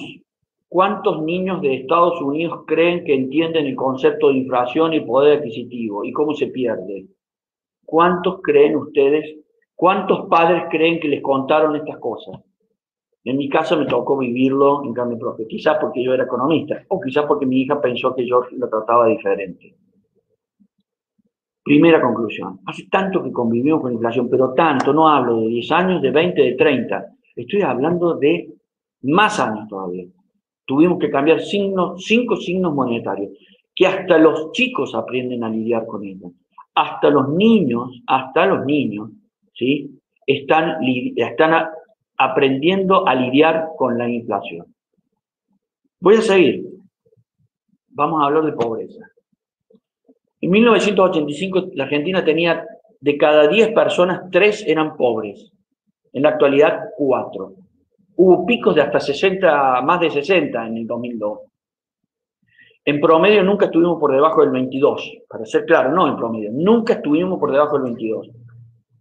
[0.74, 6.04] ¿Cuántos niños de Estados Unidos creen que entienden el concepto de inflación y poder adquisitivo
[6.04, 7.06] y cómo se pierde?
[7.86, 9.36] ¿Cuántos creen ustedes?
[9.74, 12.40] ¿Cuántos padres creen que les contaron estas cosas?
[13.24, 17.00] En mi caso me tocó vivirlo en cambio propio, quizás porque yo era economista o
[17.00, 19.74] quizás porque mi hija pensó que yo lo trataba diferente.
[21.62, 26.02] Primera conclusión, hace tanto que convivimos con inflación, pero tanto, no hablo de 10 años,
[26.02, 27.06] de 20, de 30,
[27.36, 28.52] estoy hablando de
[29.00, 30.04] más años todavía
[30.66, 31.96] tuvimos que cambiar cinco
[32.36, 33.32] signos monetarios,
[33.74, 36.32] que hasta los chicos aprenden a lidiar con ellos.
[36.74, 39.10] Hasta los niños, hasta los niños,
[39.54, 39.98] ¿sí?
[40.26, 40.78] Están,
[41.16, 41.68] están
[42.16, 44.66] aprendiendo a lidiar con la inflación.
[46.00, 46.66] Voy a seguir.
[47.88, 49.00] Vamos a hablar de pobreza.
[50.40, 52.66] En 1985 la Argentina tenía
[53.00, 55.52] de cada 10 personas, 3 eran pobres.
[56.12, 57.54] En la actualidad, 4.
[58.16, 61.38] Hubo picos de hasta 60, más de 60 en el 2002.
[62.86, 66.94] En promedio nunca estuvimos por debajo del 22, para ser claro, no en promedio, nunca
[66.94, 68.28] estuvimos por debajo del 22.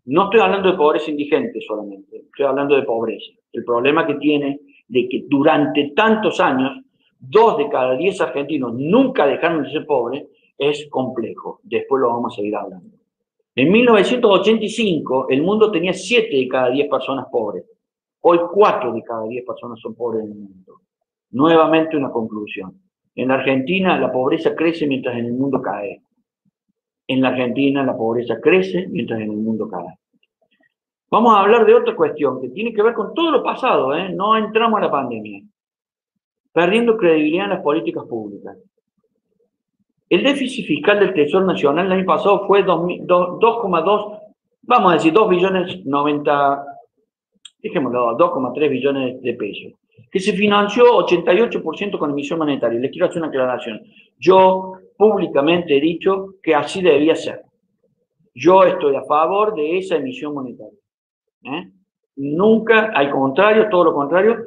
[0.05, 3.31] No estoy hablando de pobreza indigente solamente, estoy hablando de pobreza.
[3.53, 6.83] El problema que tiene de que durante tantos años,
[7.19, 10.25] dos de cada diez argentinos nunca dejaron de ser pobres,
[10.57, 11.61] es complejo.
[11.63, 12.97] Después lo vamos a seguir hablando.
[13.55, 17.63] En 1985, el mundo tenía siete de cada diez personas pobres.
[18.21, 20.81] Hoy cuatro de cada diez personas son pobres en el mundo.
[21.31, 22.73] Nuevamente una conclusión.
[23.15, 26.01] En Argentina la pobreza crece mientras en el mundo cae.
[27.07, 29.97] En la Argentina la pobreza crece mientras en el mundo cae.
[31.13, 34.09] Vamos a hablar de otra cuestión que tiene que ver con todo lo pasado, ¿eh?
[34.09, 35.43] no entramos a la pandemia.
[36.51, 38.57] Perdiendo credibilidad en las políticas públicas.
[40.09, 44.19] El déficit fiscal del Tesoro Nacional el año pasado fue 2,2,
[44.63, 46.65] vamos a decir 2 billones 90,
[47.59, 49.73] dejémoslo, 2,3 billones de pesos,
[50.11, 52.79] que se financió 88% con emisión monetaria.
[52.79, 53.81] Les quiero hacer una aclaración.
[54.19, 57.41] Yo públicamente he dicho que así debía ser.
[58.35, 60.79] Yo estoy a favor de esa emisión monetaria.
[61.43, 61.71] ¿eh?
[62.15, 64.37] Nunca, al contrario, todo lo contrario,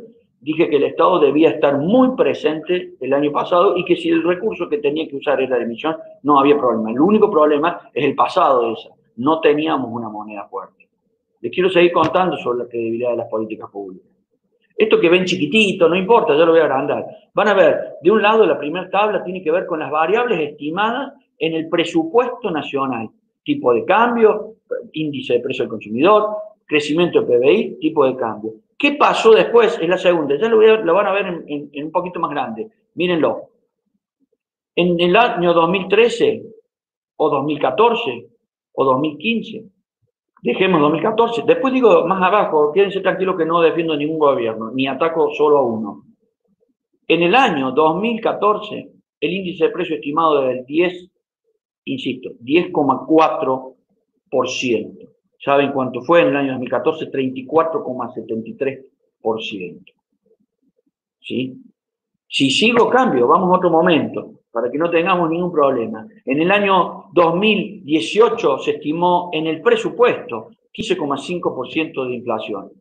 [0.40, 4.22] dije que el Estado debía estar muy presente el año pasado y que si el
[4.22, 6.90] recurso que tenía que usar era la emisión, no había problema.
[6.90, 8.90] El único problema es el pasado de esa.
[9.16, 10.88] No teníamos una moneda fuerte.
[11.40, 14.15] Les quiero seguir contando sobre la credibilidad de las políticas públicas.
[14.76, 17.06] Esto que ven chiquitito, no importa, ya lo voy a agrandar.
[17.32, 20.38] Van a ver, de un lado la primera tabla tiene que ver con las variables
[20.50, 23.08] estimadas en el presupuesto nacional.
[23.42, 24.56] Tipo de cambio,
[24.92, 26.28] índice de precio del consumidor,
[26.66, 28.52] crecimiento del PBI, tipo de cambio.
[28.78, 29.78] ¿Qué pasó después?
[29.80, 30.36] Es la segunda.
[30.36, 32.68] Ya lo, lo van a ver en, un poquito más grande.
[32.94, 33.50] Mírenlo.
[34.74, 36.42] En el año 2013
[37.16, 38.28] o 2014
[38.72, 39.64] o 2015,
[40.42, 45.33] dejemos 2014, después digo más abajo, quédense tranquilos que no defiendo ningún gobierno, ni ataco
[45.35, 46.05] solo a uno.
[47.09, 51.11] En el año 2014, el índice de precio estimado del 10,
[51.85, 55.09] insisto, 10,4%.
[55.38, 57.11] ¿Saben cuánto fue en el año 2014?
[57.11, 59.85] 34,73%.
[61.20, 61.61] ¿Sí?
[62.29, 66.07] Si sigo cambio, vamos a otro momento, para que no tengamos ningún problema.
[66.25, 72.73] En el año 2018 se estimó en el presupuesto 15,5% de inflación.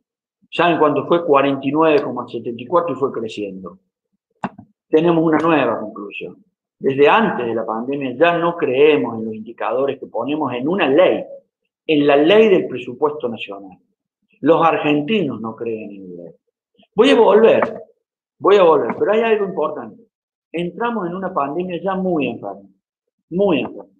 [0.50, 1.22] ¿Saben cuánto fue?
[1.22, 3.78] 49,74 y fue creciendo.
[4.88, 6.42] Tenemos una nueva conclusión.
[6.78, 10.88] Desde antes de la pandemia ya no creemos en los indicadores que ponemos en una
[10.88, 11.22] ley
[11.86, 13.76] en la ley del presupuesto nacional.
[14.40, 16.32] Los argentinos no creen en la ley.
[16.94, 17.82] Voy a volver,
[18.38, 20.05] voy a volver, pero hay algo importante.
[20.58, 22.62] Entramos en una pandemia ya muy enferma,
[23.28, 23.90] muy enferma.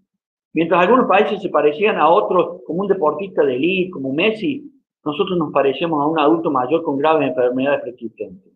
[0.55, 4.73] Mientras algunos países se parecían a otros, como un deportista de elite, como Messi,
[5.05, 8.55] nosotros nos parecemos a un adulto mayor con graves enfermedades preexistentes.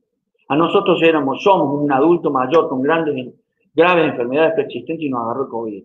[0.48, 3.34] A nosotros éramos, somos un adulto mayor con grandes,
[3.74, 5.84] graves enfermedades preexistentes y nos agarró COVID.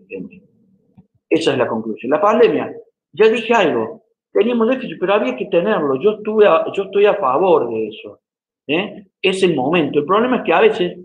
[1.29, 2.11] Esa es la conclusión.
[2.11, 2.73] La pandemia
[3.11, 5.99] ya dije algo, teníamos déficit, pero había que tenerlo.
[5.99, 8.21] Yo, estuve yo estoy a favor de eso.
[8.67, 9.05] ¿eh?
[9.21, 9.99] Es el momento.
[9.99, 10.97] El problema es que a veces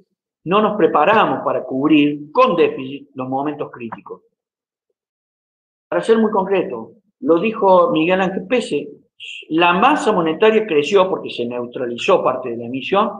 [0.45, 4.23] no nos preparamos para cubrir con déficit los momentos críticos.
[5.89, 8.89] Para ser muy concreto, lo dijo Miguel Ángel Pese,
[9.51, 13.11] la masa monetaria creció porque se neutralizó parte de la emisión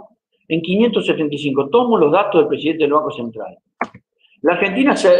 [0.49, 1.69] en 575.
[1.69, 3.59] Tomo los datos del presidente del Banco Central.
[4.43, 5.11] La Argentina se,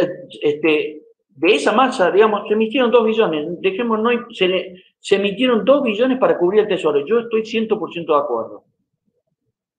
[0.41, 5.83] este, de esa masa, digamos, se emitieron dos billones, dejemos, no, se, se emitieron dos
[5.83, 7.05] billones para cubrir el tesoro.
[7.05, 8.63] Yo estoy 100% de acuerdo.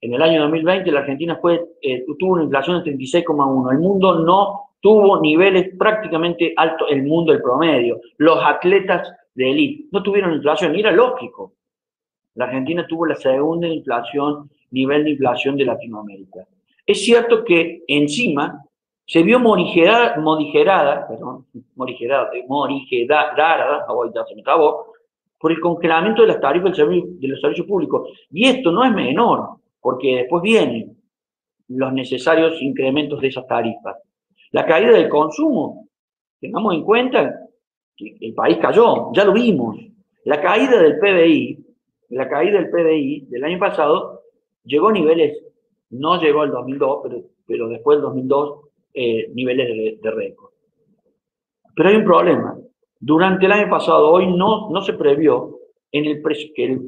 [0.03, 3.71] En el año 2020 la Argentina fue, eh, tuvo una inflación de 36,1.
[3.71, 8.01] El mundo no tuvo niveles prácticamente altos, el mundo el promedio.
[8.19, 11.53] Los atletas de élite no tuvieron inflación, y era lógico.
[12.35, 16.49] La Argentina tuvo la segunda inflación, nivel de inflación de Latinoamérica.
[16.85, 18.61] Es cierto que encima
[19.07, 24.87] se vio morigerada, morigerada, perdón, morigerada, morigerada, ya se me acabó,
[25.39, 28.09] por el congelamiento de las tarifas de los servicios públicos.
[28.33, 30.97] Y esto no es menor, porque después vienen
[31.69, 33.97] los necesarios incrementos de esas tarifas.
[34.53, 35.89] La caída del consumo,
[36.41, 37.49] tengamos en cuenta
[37.97, 39.77] que el país cayó, ya lo vimos.
[40.25, 41.67] La caída del PBI,
[42.11, 44.23] la caída del PBI del año pasado
[44.65, 45.43] llegó a niveles,
[45.91, 48.61] no llegó al 2002, pero, pero después del 2002
[48.95, 50.51] eh, niveles de, récord.
[51.75, 52.57] Pero hay un problema.
[53.01, 55.59] Durante el año pasado, hoy no, no se previó
[55.91, 56.23] en, el
[56.55, 56.79] que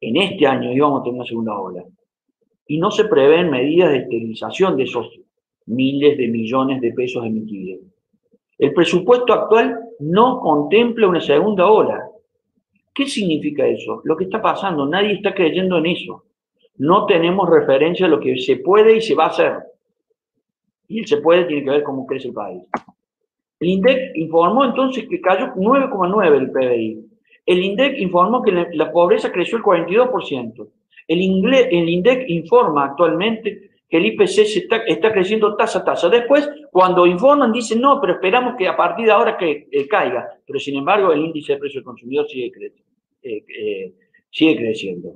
[0.00, 1.84] en este año íbamos a tener una segunda ola.
[2.66, 5.08] Y no se prevén medidas de esterilización de esos
[5.66, 7.80] miles de millones de pesos emitidos.
[8.58, 12.08] El presupuesto actual no contempla una segunda ola.
[12.94, 14.00] ¿Qué significa eso?
[14.04, 16.24] Lo que está pasando, nadie está creyendo en eso.
[16.78, 19.52] No tenemos referencia a lo que se puede y se va a hacer
[20.90, 22.64] y el se puede tiene que ver cómo crece el país.
[23.60, 27.09] El INDEC informó entonces que cayó 9,9 el PBI.
[27.46, 30.68] El INDEC informó que la, pobreza creció el 42%.
[31.08, 34.38] El, el INDEC informa actualmente que el IPC
[34.88, 36.08] está, creciendo tasa a tasa.
[36.08, 40.28] Después, cuando informan, dicen, no, pero esperamos que a partir de ahora que eh, caiga.
[40.46, 42.52] Pero sin embargo, el índice de precio del consumidor sigue,
[43.22, 43.92] eh, eh,
[44.30, 45.14] sigue creciendo.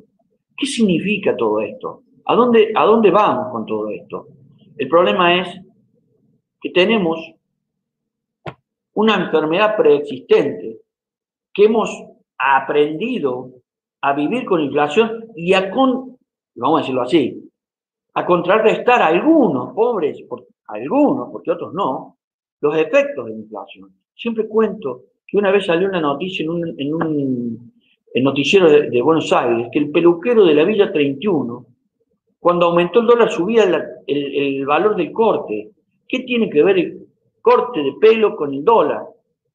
[0.57, 2.03] ¿Qué significa todo esto?
[2.25, 4.27] ¿A dónde, ¿A dónde vamos con todo esto?
[4.77, 5.61] El problema es
[6.61, 7.21] que tenemos
[8.95, 10.79] una enfermedad preexistente
[11.53, 11.91] que hemos
[12.39, 13.51] aprendido
[14.01, 16.19] a vivir con inflación y a con,
[16.55, 17.51] vamos a decirlo así,
[18.15, 22.19] a contrarrestar a algunos pobres, por, algunos, porque otros no,
[22.61, 23.91] los efectos de la inflación.
[24.15, 27.73] Siempre cuento que una vez salió una noticia en un, en un
[28.23, 31.67] noticiero de, Buenos Aires, que el peluquero de la Villa 31,
[32.39, 33.75] cuando aumentó el dólar, subía el,
[34.07, 35.71] el valor del corte.
[36.07, 37.07] ¿Qué tiene que ver el
[37.41, 39.03] corte de pelo con el dólar?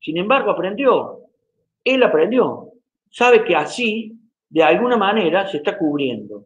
[0.01, 1.19] Sin embargo, aprendió.
[1.83, 2.68] Él aprendió.
[3.09, 4.13] Sabe que así,
[4.49, 6.45] de alguna manera, se está cubriendo.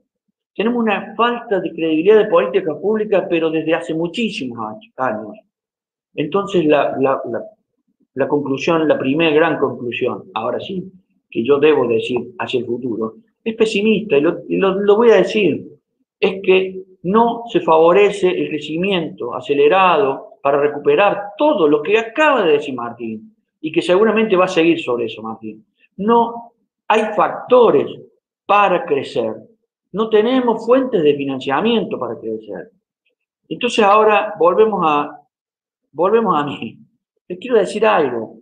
[0.56, 4.60] Tenemos una falta de credibilidad de política pública, pero desde hace muchísimos
[4.98, 5.38] años.
[6.14, 6.96] Entonces, la,
[8.14, 10.92] la, conclusión, la primera gran conclusión, ahora sí,
[11.30, 15.68] que yo debo decir hacia el futuro, es pesimista, y lo, lo voy a decir,
[16.20, 22.54] es que no se favorece el crecimiento acelerado para recuperar todo lo que acaba de
[22.54, 25.66] decir Martín, y que seguramente va a seguir sobre eso, Martín.
[25.98, 26.53] No
[26.94, 27.88] hay factores
[28.46, 29.34] para crecer
[29.94, 32.72] no tenemos fuentes de financiamiento para crecer.
[33.48, 35.20] Entonces ahora volvemos a,
[35.92, 36.80] volvemos a mí.
[37.28, 38.40] Les quiero decir algo.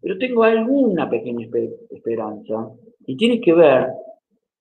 [0.00, 1.48] Pero tengo alguna pequeña
[1.90, 2.68] esperanza
[3.06, 3.88] y tiene que ver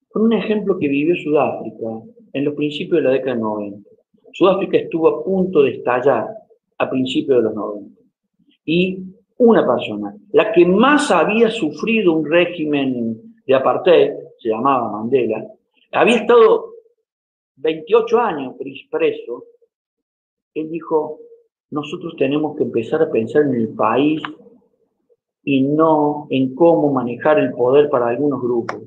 [0.09, 3.89] con un ejemplo que vivió Sudáfrica en los principios de la década de 90.
[4.31, 6.25] Sudáfrica estuvo a punto de estallar
[6.77, 8.01] a principios de los 90.
[8.65, 8.99] Y
[9.37, 15.45] una persona, la que más había sufrido un régimen de apartheid, se llamaba Mandela,
[15.91, 16.73] había estado
[17.57, 18.55] 28 años
[18.89, 19.45] preso,
[20.53, 21.19] él dijo,
[21.71, 24.21] nosotros tenemos que empezar a pensar en el país
[25.43, 28.81] y no en cómo manejar el poder para algunos grupos.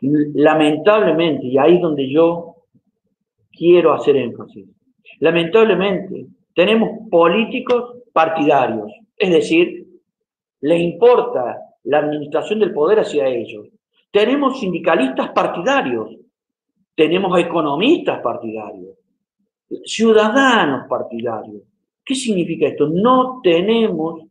[0.00, 2.56] Lamentablemente, y ahí es donde yo
[3.52, 4.68] quiero hacer énfasis,
[5.20, 9.86] lamentablemente tenemos políticos partidarios, es decir,
[10.60, 13.68] les importa la administración del poder hacia ellos.
[14.10, 16.16] Tenemos sindicalistas partidarios,
[16.94, 18.96] tenemos economistas partidarios,
[19.84, 21.62] ciudadanos partidarios.
[22.04, 22.88] ¿Qué significa esto?
[22.88, 24.22] No tenemos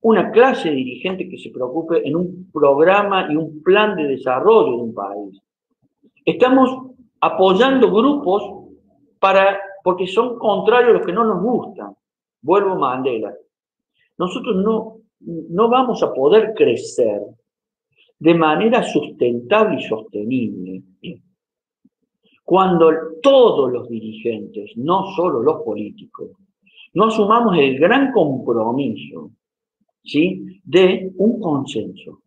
[0.00, 4.82] una clase dirigente que se preocupe en un programa y un plan de desarrollo de
[4.82, 5.40] un país.
[6.24, 8.42] Estamos apoyando grupos
[9.18, 11.96] para, porque son contrarios a los que no nos gustan.
[12.40, 13.34] Vuelvo a Mandela.
[14.18, 17.22] Nosotros no, no vamos a poder crecer
[18.18, 20.82] de manera sustentable y sostenible
[22.48, 26.30] cuando todos los dirigentes, no solo los políticos,
[26.94, 29.32] no asumamos el gran compromiso
[30.02, 30.58] ¿sí?
[30.64, 32.22] de un consenso.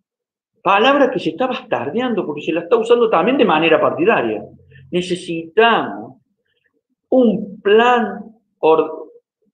[0.61, 4.45] Palabra que se está bastardeando porque se la está usando también de manera partidaria.
[4.91, 6.17] Necesitamos
[7.09, 8.35] un plan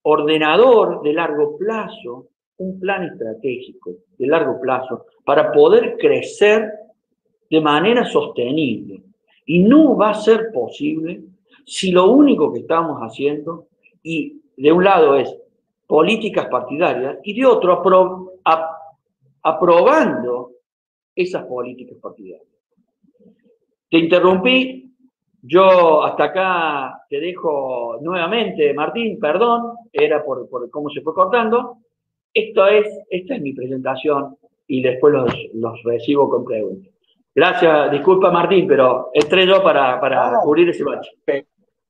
[0.09, 6.71] ordenador de largo plazo un plan estratégico de largo plazo para poder crecer
[7.49, 9.03] de manera sostenible.
[9.45, 11.21] Y no va a ser posible
[11.65, 13.67] si lo único que estamos haciendo,
[14.01, 15.33] y de un lado es
[15.85, 17.83] políticas partidarias, y de otro
[19.43, 20.51] aprobando
[21.15, 22.47] esas políticas partidarias.
[23.89, 24.93] Te interrumpí,
[25.41, 31.77] yo hasta acá te dejo nuevamente, Martín, perdón, era por, por cómo se fue cortando.
[32.33, 35.13] Esto es, esta es mi presentación y después
[35.53, 36.93] los, recibo con preguntas.
[37.33, 41.11] Gracias, disculpa Martín, pero estrello para, para cubrir ese bache.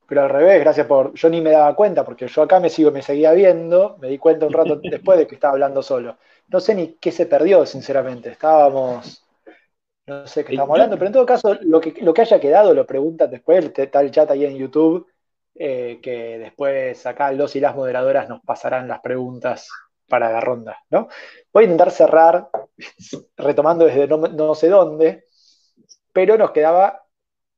[0.08, 1.14] Pero al revés, gracias por.
[1.14, 4.18] Yo ni me daba cuenta, porque yo acá me sigo, me seguía viendo, me di
[4.18, 6.18] cuenta un rato después de que estaba hablando solo.
[6.48, 8.30] No sé ni qué se perdió, sinceramente.
[8.30, 9.26] Estábamos.
[10.06, 12.74] No sé qué estábamos hablando, pero en todo caso, lo que, lo que haya quedado
[12.74, 15.06] lo preguntan después, está el chat ahí en YouTube,
[15.60, 19.68] eh, que después acá los y las moderadoras nos pasarán las preguntas
[20.08, 21.08] para la ronda, ¿no?
[21.52, 22.50] Voy a intentar cerrar,
[23.38, 25.26] retomando desde no, sé dónde,
[26.14, 27.04] pero nos quedaba,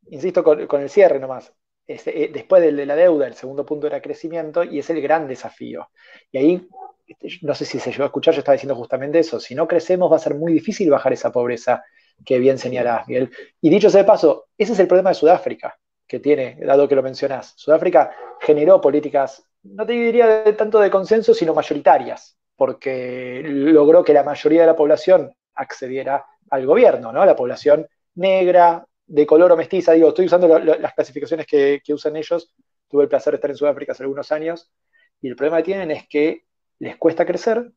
[0.07, 1.53] insisto, con, el cierre nomás.
[1.87, 5.89] Eh, después de la deuda, el segundo punto era crecimiento y es el gran desafío.
[6.31, 6.67] Y ahí,
[7.05, 9.67] este, no sé si se llegó a escuchar, yo estaba diciendo justamente eso, si no
[9.67, 11.83] crecemos va a ser muy difícil bajar esa pobreza
[12.25, 13.29] que bien señalás, Miguel.
[13.59, 15.77] Y dicho sea de paso, ese es el problema de Sudáfrica
[16.09, 17.53] que tiene, dado que lo mencionás.
[17.55, 24.23] Sudáfrica generó políticas, no te diría tanto de consenso, sino mayoritarias porque logró que la
[24.23, 27.23] mayoría de la población accediera al gobierno, ¿no?
[27.23, 32.53] La población negra, de color o mestiza, digo, estoy usando las clasificaciones que, usan ellos,
[32.89, 34.73] tuve el placer de estar en Sudáfrica hace algunos años,
[35.21, 36.43] y el problema que tienen es que
[36.79, 37.71] les cuesta crecer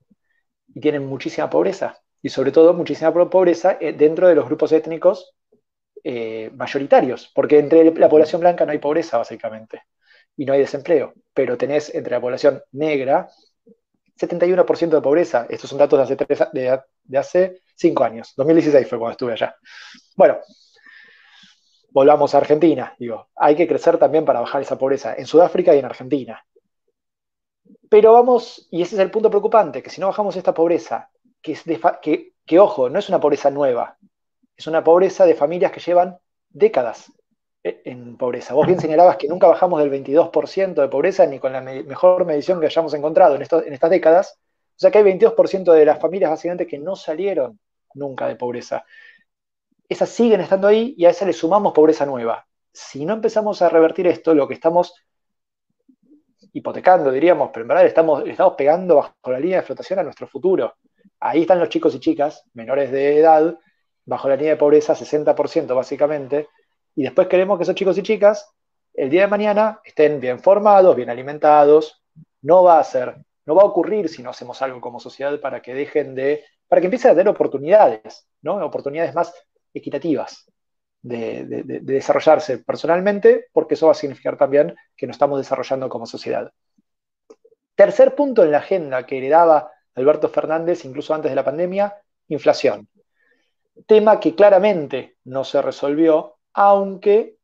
[0.75, 5.37] y tienen muchísima pobreza, y sobre todo muchísima pobreza eh, dentro de los grupos étnicos
[6.05, 9.83] eh, mayoritarios, porque entre la población blanca no hay pobreza básicamente,
[10.37, 13.29] y no hay desempleo, pero tenés entre la población negra
[14.17, 18.99] 71% de pobreza, estos son datos de hace, de, de hace cinco años, 2016 fue
[18.99, 19.57] cuando estuve allá.
[20.17, 20.39] Bueno,
[21.91, 25.79] volvamos a Argentina, digo, hay que crecer también para bajar esa pobreza en Sudáfrica y
[25.79, 26.45] en Argentina.
[27.89, 32.59] Pero vamos, y ese es el punto preocupante, que si no bajamos esta pobreza, que
[32.59, 33.99] ojo, no es una pobreza nueva,
[34.57, 36.19] es una pobreza de familias que llevan
[36.51, 37.13] décadas
[37.63, 38.55] e, en pobreza.
[38.55, 42.61] Vos bien señalabas que nunca bajamos del 22% de pobreza ni con la mejor medición
[42.61, 44.39] que hayamos encontrado en, en estas décadas.
[44.77, 47.59] O sea que hay 22% de las familias básicamente que no salieron
[47.95, 48.85] nunca de pobreza
[49.93, 52.47] esas siguen estando ahí y a esas le sumamos pobreza nueva.
[52.73, 54.95] Si no empezamos a revertir esto, lo que estamos
[56.53, 60.27] hipotecando, diríamos, pero en verdad estamos, estamos pegando bajo la línea de flotación a nuestro
[60.27, 60.75] futuro.
[61.21, 63.59] Ahí están los chicos y chicas, menores de edad,
[64.05, 66.49] bajo la línea de pobreza, 60% básicamente,
[66.95, 68.53] y después queremos que esos chicos y chicas
[68.95, 72.03] el día de mañana estén bien formados, bien alimentados.
[72.43, 75.63] No va a ser, no va a ocurrir si no hacemos algo como sociedad para
[75.63, 78.57] que dejen de, para que empiecen a tener oportunidades, ¿no?
[78.65, 79.33] Oportunidades más
[79.73, 80.47] equitativas
[81.01, 86.53] de, desarrollarse personalmente, porque eso va a significar también que nos estamos desarrollando como sociedad.
[87.75, 91.97] Tercer punto en la agenda que heredaba Alberto Fernández, incluso antes de la pandemia,
[92.29, 92.89] inflación.
[93.87, 97.37] Tema que claramente no se resolvió, aunque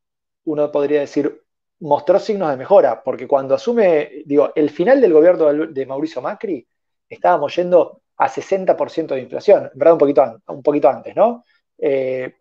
[0.45, 1.43] uno podría decir
[1.81, 6.66] mostró signos de mejora, porque cuando asume, digo, el final del gobierno de Mauricio Macri,
[7.09, 11.45] estábamos yendo a 60% de inflación, en verdad un poquito, antes, ¿no?
[11.79, 12.35] Eh,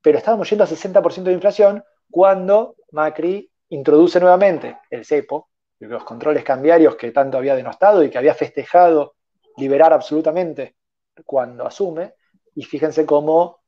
[0.00, 6.42] pero estábamos yendo a 60% de inflación cuando Macri introduce nuevamente el cepo, los controles
[6.44, 9.16] cambiarios que tanto había denostado y que había festejado
[9.58, 10.76] liberar absolutamente
[11.24, 12.14] cuando asume,
[12.58, 13.60] y fíjense cómo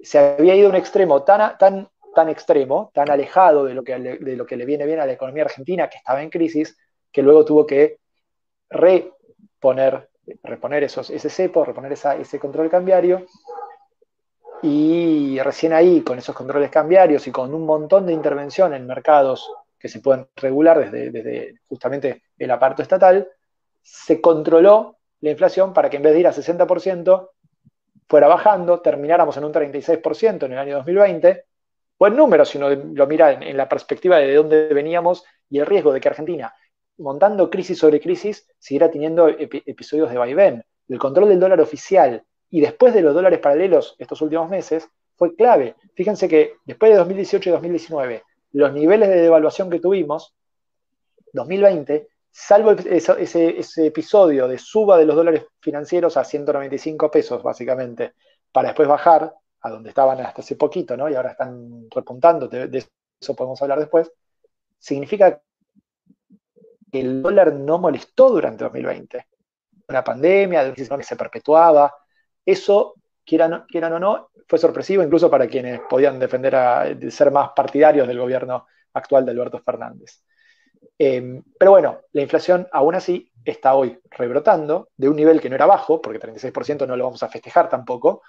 [0.00, 3.98] se había ido a un extremo tan, tan, tan extremo, tan alejado de lo, que,
[3.98, 6.78] de lo que le viene bien a la economía argentina, que estaba en crisis,
[7.10, 7.98] que luego tuvo que
[8.70, 10.10] reponer,
[10.44, 13.26] reponer esos, ese cepo, reponer ese control cambiario,
[14.62, 19.52] y recién ahí, con esos controles cambiarios y con un montón de intervención en mercados
[19.76, 23.28] que se pueden regular desde, desde justamente el aparato estatal,
[23.82, 27.30] se controló la inflación para que en vez de ir a 60%
[28.08, 31.44] fuera bajando, termináramos en un 36% en el año 2020.
[31.98, 35.92] Buen número si uno lo mira en, la perspectiva de dónde veníamos y el riesgo
[35.92, 36.54] de que Argentina,
[36.98, 40.64] montando crisis sobre crisis, siguiera teniendo episodios de vaivén.
[40.88, 45.34] El control del dólar oficial y después de los dólares paralelos estos últimos meses, fue
[45.34, 45.74] clave.
[45.94, 50.34] Fíjense que después de 2018 y 2019, los niveles de devaluación que tuvimos,
[51.32, 58.12] 2020, salvo ese, episodio de suba de los dólares financieros a 195 pesos, básicamente,
[58.52, 59.32] para después bajar
[59.62, 61.08] a donde estaban hasta hace poquito, ¿no?
[61.08, 62.84] Y ahora están repuntando, de,
[63.18, 64.12] eso podemos hablar después,
[64.78, 65.40] significa
[66.92, 69.26] que el dólar no molestó durante 2020.
[69.88, 71.94] Una pandemia, de una que se perpetuaba,
[72.44, 78.06] eso, quieran, o no, fue sorpresivo incluso para quienes podían defender a ser más partidarios
[78.06, 80.22] del gobierno actual de Alberto Fernández.
[80.98, 85.56] Em, pero bueno, la inflación aún así está hoy rebrotando de un nivel que no
[85.56, 88.22] era bajo, porque 36% no lo vamos a festejar tampoco,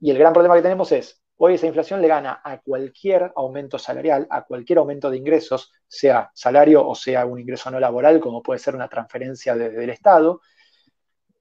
[0.00, 3.78] y el gran problema que tenemos es, hoy esa inflación le gana a cualquier aumento
[3.78, 8.42] salarial, a cualquier aumento de ingresos, sea salario o sea un ingreso no laboral, como
[8.42, 10.40] puede ser una transferencia desde el Estado.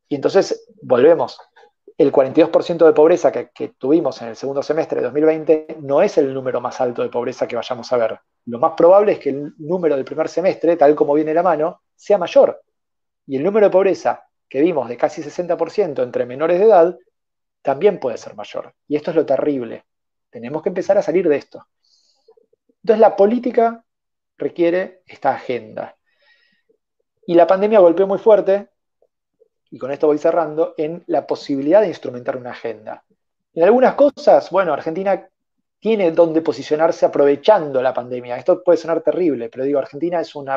[0.07, 1.39] Y entonces volvemos,
[1.97, 6.33] el 42% de pobreza que, tuvimos en el segundo semestre de 2020 no es el
[6.33, 8.19] número más alto de pobreza que vayamos a ver.
[8.47, 11.81] Lo más probable es que el número del primer semestre, tal como viene la mano,
[11.95, 12.63] sea mayor.
[13.25, 16.97] Y el número de pobreza que vimos de casi 60% entre menores de edad
[17.61, 18.73] también puede ser mayor.
[18.87, 19.83] Y esto es lo terrible.
[20.29, 21.67] Tenemos que empezar a salir de esto.
[22.81, 23.83] Entonces la política
[24.37, 25.97] requiere esta agenda.
[27.25, 28.69] Y la pandemia golpeó muy fuerte
[29.69, 33.03] y con esto voy cerrando, en la posibilidad de instrumentar una agenda.
[33.53, 35.27] En algunas cosas, bueno, Argentina
[35.87, 38.35] tiene donde posicionarse aprovechando la pandemia.
[38.35, 40.49] Esto puede sonar terrible, pero digo, Argentina es un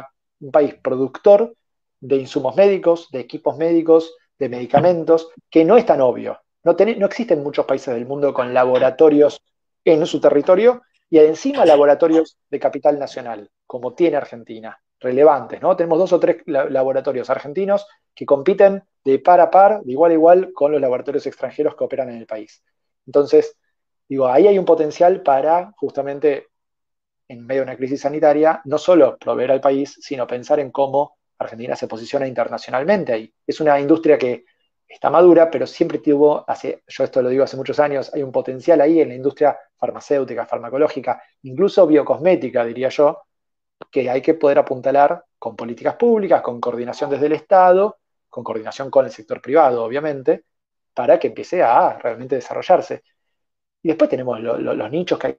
[0.50, 1.54] país productor
[2.00, 6.40] de insumos médicos, de equipos médicos, de medicamentos, que no es tan obvio.
[6.64, 9.40] No, no existen muchos países del mundo con laboratorios
[9.84, 14.80] en su territorio y encima laboratorios de capital nacional, como tiene Argentina.
[15.00, 15.76] relevantes, ¿no?
[15.76, 20.14] Tenemos dos o tres laboratorios argentinos que compiten de par a par, de igual a
[20.14, 22.62] igual, con los laboratorios extranjeros que operan en el país.
[23.06, 23.56] Entonces,
[24.10, 26.48] digo, ahí hay un potencial para justamente,
[27.28, 31.16] en medio de una crisis sanitaria, no solo proveer al país, sino pensar en cómo
[31.38, 33.32] Argentina se posiciona internacionalmente ahí.
[33.46, 34.44] Es una industria que
[34.88, 38.32] está madura, pero siempre tuvo, hace, yo esto lo digo hace muchos años, hay un
[38.32, 43.22] potencial ahí en la industria farmacéutica, farmacológica, incluso biocosmética, diría yo,
[43.92, 47.98] que hay que poder apuntalar con políticas públicas, con coordinación desde el Estado,
[48.28, 50.46] con coordinación con el sector privado, obviamente,
[50.92, 53.04] para que empiece a realmente desarrollarse.
[53.82, 55.38] Y después tenemos los nichos que hay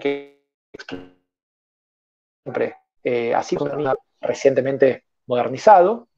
[0.00, 0.36] que
[2.44, 3.56] siempre, eh, así
[4.20, 6.08] recientemente modernizado,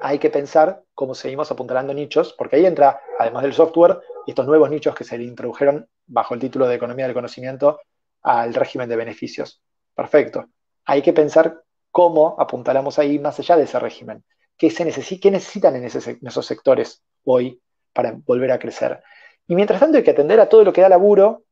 [0.00, 4.70] hay que pensar cómo seguimos apuntalando nichos, porque ahí entra, además del software, estos nuevos
[4.70, 7.80] nichos que se le introdujeron bajo el título de Economía del Conocimiento
[8.22, 9.62] al régimen de beneficios.
[9.94, 10.46] Perfecto.
[10.84, 14.24] Hay que pensar cómo apuntalamos ahí más allá de ese régimen.
[14.56, 17.60] ¿Qué, se necesitan en, esos sectores hoy
[17.92, 19.02] para volver a crecer?
[19.46, 21.44] Y mientras tanto hay que atender a todo lo que da laburo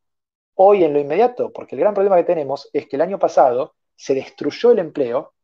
[0.55, 3.75] hoy en lo inmediato, porque el gran problema que tenemos es que el año pasado
[3.97, 5.35] se destruyó el empleo,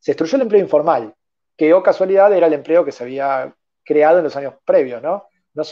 [0.00, 1.14] se destruyó el empleo informal,
[1.56, 3.54] que o oh casualidad era el empleo que se había
[3.84, 5.24] creado en los años previos, ¿no?
[5.54, 5.62] no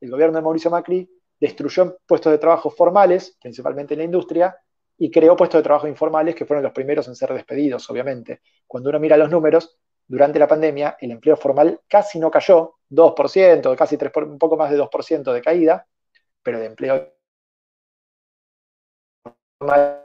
[0.00, 4.56] el gobierno de Mauricio Macri destruyó puestos de trabajo formales, principalmente en la industria,
[4.96, 8.40] y creó puestos de trabajo informales que fueron los primeros en ser despedidos, obviamente.
[8.66, 9.78] Cuando uno mira los números,
[10.10, 14.68] durante la pandemia el empleo formal casi no cayó, 2%, casi 3, un poco más
[14.70, 15.86] de 2% de caída,
[16.42, 17.14] pero de empleo
[19.58, 20.04] formal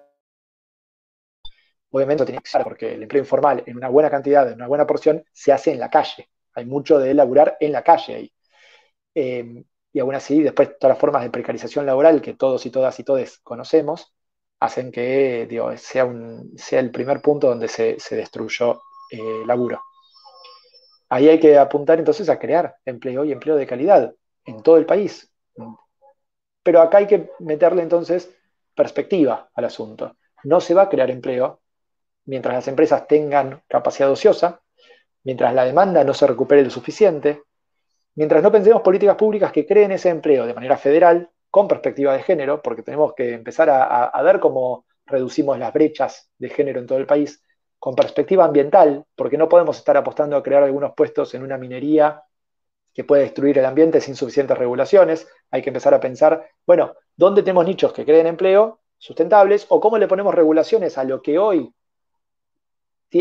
[1.90, 4.86] obviamente tiene que ser, porque el empleo informal en una buena cantidad, en una buena
[4.86, 6.30] porción, se hace en la calle.
[6.54, 8.34] Hay mucho de laburar en la calle ahí.
[9.16, 13.00] Em, y aún así, después todas las formas de precarización laboral que todos y todas
[13.00, 14.14] y todos conocemos,
[14.60, 15.48] hacen que
[15.78, 19.82] sea, un, sea el primer punto donde se, destruyó el eh, laburo.
[21.10, 24.14] Ahí hay que apuntar entonces a crear empleo y empleo de calidad
[24.46, 25.32] en todo el país.
[26.64, 28.36] Pero acá hay que meterle entonces
[28.76, 30.18] perspectiva al asunto.
[30.44, 31.62] No se va a crear empleo
[32.26, 34.62] mientras las empresas tengan capacidad ociosa,
[35.24, 37.44] mientras la demanda no se recupere lo suficiente,
[38.16, 42.24] mientras no pensemos políticas públicas que creen ese empleo de manera federal, con perspectiva de
[42.24, 46.98] género, porque tenemos que empezar a, ver cómo reducimos las brechas de género en todo
[46.98, 47.42] el país,
[47.80, 52.24] con perspectiva ambiental, porque no podemos estar apostando a crear algunos puestos en una minería
[52.94, 55.28] que puede destruir el ambiente sin suficientes regulaciones.
[55.52, 59.98] Hay que empezar a pensar, bueno, ¿dónde tenemos nichos que creen empleo sustentables o cómo
[59.98, 61.74] le ponemos regulaciones a lo que hoy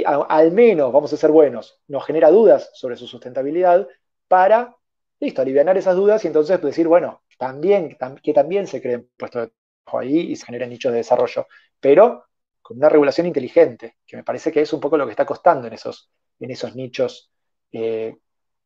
[0.05, 3.87] al menos, vamos a ser buenos, nos genera dudas sobre su sustentabilidad
[4.29, 4.75] para,
[5.21, 9.53] listo, aliviar esas dudas y entonces decir, bueno, también, que también se creen puestos de
[9.85, 11.47] trabajo ahí y se generen nichos de desarrollo,
[11.81, 12.25] pero
[12.65, 15.67] con una regulación inteligente, que me parece que es un poco lo que está costando
[15.67, 16.11] en esos,
[16.41, 17.31] en esos nichos
[17.71, 18.17] eh,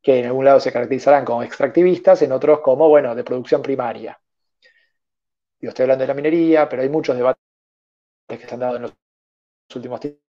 [0.00, 4.16] que en algún lado se caracterizarán como extractivistas, en otros como, bueno, de producción primaria.
[5.60, 7.42] Yo estoy hablando de la minería, pero hay muchos debates
[8.28, 8.92] que se han dado en los
[9.74, 10.22] últimos tiempos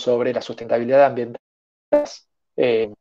[0.00, 1.40] sobre la sustentabilidad ambiental.
[2.56, 2.92] Eh,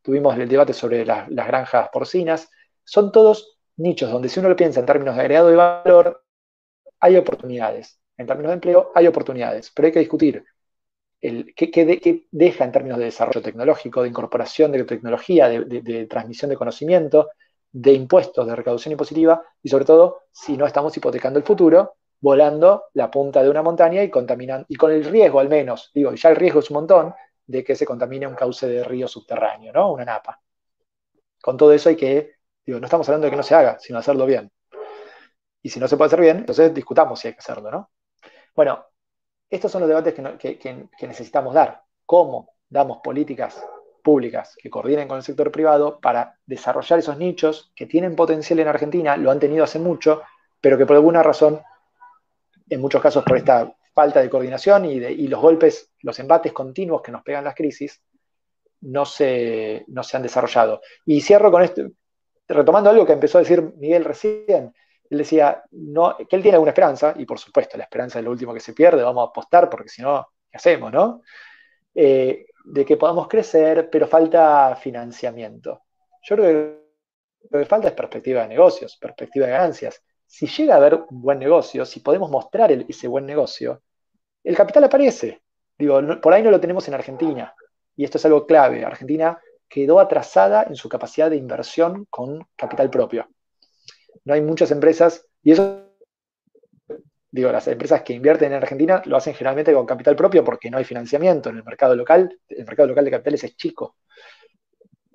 [0.00, 2.48] tuvimos el debate sobre las granjas porcinas.
[2.84, 6.24] Son todos nichos donde si uno lo piensa en términos de agregado de valor,
[7.00, 7.98] hay oportunidades.
[8.16, 10.44] En términos de empleo, hay oportunidades, pero hay que discutir
[11.20, 16.56] el, qué, deja en términos de desarrollo tecnológico, de incorporación de tecnología, de, transmisión de
[16.56, 17.30] conocimiento,
[17.72, 22.84] de impuestos, de recaudación impositiva y sobre todo si no estamos hipotecando el futuro volando
[22.94, 26.30] la punta de una montaña y contaminando, y con el riesgo al menos, digo, ya
[26.30, 27.14] el riesgo es un montón,
[27.46, 29.92] de que se contamine un cauce de río subterráneo, ¿no?
[29.92, 30.40] Una napa.
[31.40, 33.98] Con todo eso hay que, digo, no estamos hablando de que no se haga, sino
[33.98, 34.50] hacerlo bien.
[35.62, 37.90] Y si no se puede hacer bien, entonces discutamos si hay que hacerlo, ¿no?
[38.56, 38.86] Bueno,
[39.50, 41.82] estos son los debates que, necesitamos dar.
[42.06, 43.62] ¿Cómo damos políticas
[44.02, 48.68] públicas que coordinen con el sector privado para desarrollar esos nichos que tienen potencial en
[48.68, 50.22] Argentina, lo han tenido hace mucho,
[50.60, 51.60] pero que por alguna razón
[52.68, 57.02] en muchos casos por esta falta de coordinación y, de, los golpes, los embates continuos
[57.02, 58.02] que nos pegan las crisis,
[58.80, 60.80] no se, no se han desarrollado.
[61.04, 61.82] Y cierro con esto,
[62.48, 64.72] retomando algo que empezó a decir Miguel recién.
[65.10, 68.30] Él decía no, que él tiene alguna esperanza, y por supuesto, la esperanza es lo
[68.30, 71.22] último que se pierde, vamos a apostar, porque si no, ¿qué hacemos, no?
[71.94, 75.82] Eh, de que podamos crecer, pero falta financiamiento.
[76.22, 76.86] Yo creo que
[77.50, 81.22] lo que falta es perspectiva de negocios, perspectiva de ganancias si llega a haber un
[81.22, 83.82] buen negocio, si podemos mostrar ese buen negocio,
[84.42, 85.42] el capital aparece.
[85.78, 87.54] Digo, por ahí no lo tenemos en Argentina.
[87.94, 88.84] Y esto es algo clave.
[88.84, 89.38] Argentina
[89.68, 93.28] quedó atrasada en su capacidad de inversión con capital propio.
[94.24, 95.86] No hay muchas empresas, y eso
[97.36, 100.78] digo, las empresas que invierten en Argentina lo hacen generalmente con capital propio porque no
[100.78, 103.96] hay financiamiento en el mercado local, el mercado local de capitales es chico.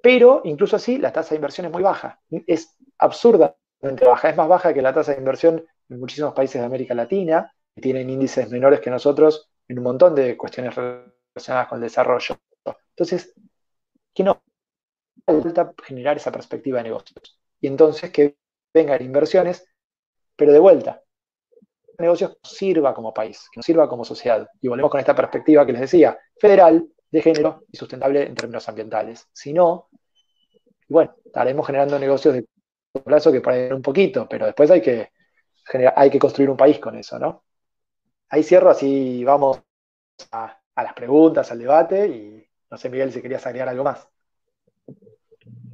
[0.02, 4.47] Pero incluso así la tasa de inversión es muy baja, es absurdamente baja, es más
[4.47, 8.49] baja que la tasa de inversión en muchísimos países de América Latina, que tienen índices
[8.49, 12.38] menores que nosotros en un montón de cuestiones relacionadas con el desarrollo.
[12.89, 13.34] Entonces,
[14.14, 14.38] ¿qué nos
[15.26, 17.39] falta generar esa perspectiva de negocios?
[17.60, 18.36] Y entonces que
[18.74, 19.65] vengan inversiones,
[20.36, 21.01] pero de vuelta,
[21.97, 24.47] negocios sirva como país, que nos sirva como sociedad.
[24.61, 28.67] Y volvemos con esta perspectiva que les decía, federal, de género y sustentable en términos
[28.69, 29.28] ambientales.
[29.34, 29.89] Si no,
[30.88, 32.45] bueno, estaremos generando negocios de
[33.05, 35.11] plazo que pueden un poquito, pero después hay que,
[35.95, 37.43] hay que construir un país con eso, ¿no?
[38.30, 39.61] Ahí cierro, así vamos
[40.32, 44.07] a, las preguntas, al debate, y no sé, Miguel, si querías agregar algo más.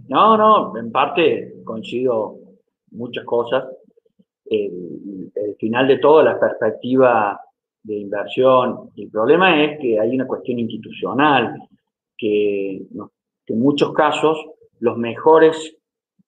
[0.08, 2.47] No, no, en parte coincido
[2.92, 3.66] muchas cosas.
[4.46, 7.40] El, final de todo, la perspectiva
[7.82, 8.92] de inversión.
[8.96, 11.56] El problema es que hay una cuestión institucional,
[12.16, 12.82] que,
[13.48, 14.38] en muchos casos
[14.80, 15.76] los mejores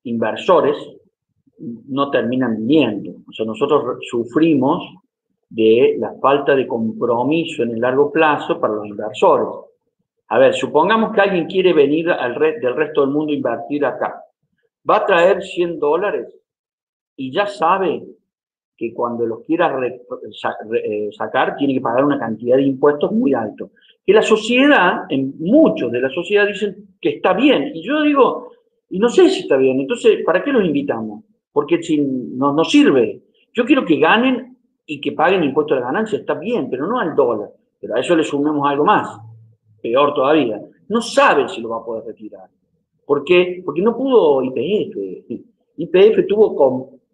[0.03, 0.76] inversores
[1.60, 3.12] no terminan viniendo.
[3.28, 4.84] O sea, nosotros sufrimos
[5.49, 9.47] de la falta de compromiso en el largo plazo para los inversores.
[10.30, 14.24] A ver, supongamos que alguien quiere venir al del resto del mundo a invertir acá.
[14.89, 16.38] Va a traer 100 dólares
[17.20, 18.01] y ya sabe
[18.78, 23.72] que cuando los quiera eh, sacar tiene que pagar una cantidad de impuestos muy alto.
[24.05, 27.72] Que la sociedad, en muchos de la sociedad dicen que está bien.
[27.76, 28.51] Y yo digo,
[28.89, 29.82] y no sé si está bien.
[29.82, 31.26] Entonces, ¿para qué los invitamos?
[31.51, 33.22] Porque si no nos sirve.
[33.53, 37.17] Yo quiero que ganen y que paguen impuestos de ganancia, está bien, pero no al
[37.17, 37.49] dólar.
[37.82, 39.09] Pero a eso le sumemos algo más,
[39.82, 40.57] peor todavía.
[40.88, 42.49] No sabe si lo va a poder retirar.
[43.05, 43.61] ¿Por qué?
[43.65, 45.49] Porque no pudo IPF.
[45.76, 46.55] IPF tuvo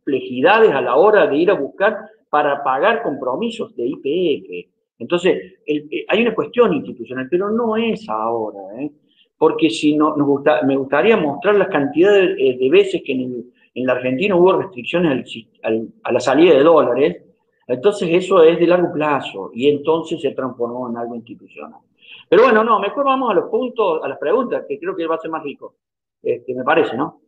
[0.06, 1.98] complejidades a la hora de ir a buscar
[2.30, 4.70] para pagar compromisos de IPF.
[5.00, 8.60] Entonces, eh, hay una cuestión institucional, pero no es ahora.
[8.80, 8.92] ¿eh?
[9.38, 14.36] Porque si no, me gustaría mostrar la cantidad de, eh, veces que en, la Argentina
[14.36, 15.26] hubo restricciones
[15.62, 17.26] a la salida de dólares
[17.68, 21.82] entonces eso es de largo plazo y entonces se transformó en algo institucional.
[22.30, 25.16] Pero bueno, no, mejor vamos a los puntos, a las preguntas, que creo que va
[25.16, 25.76] a ser más rico.
[26.22, 27.20] Este, me parece, ¿no?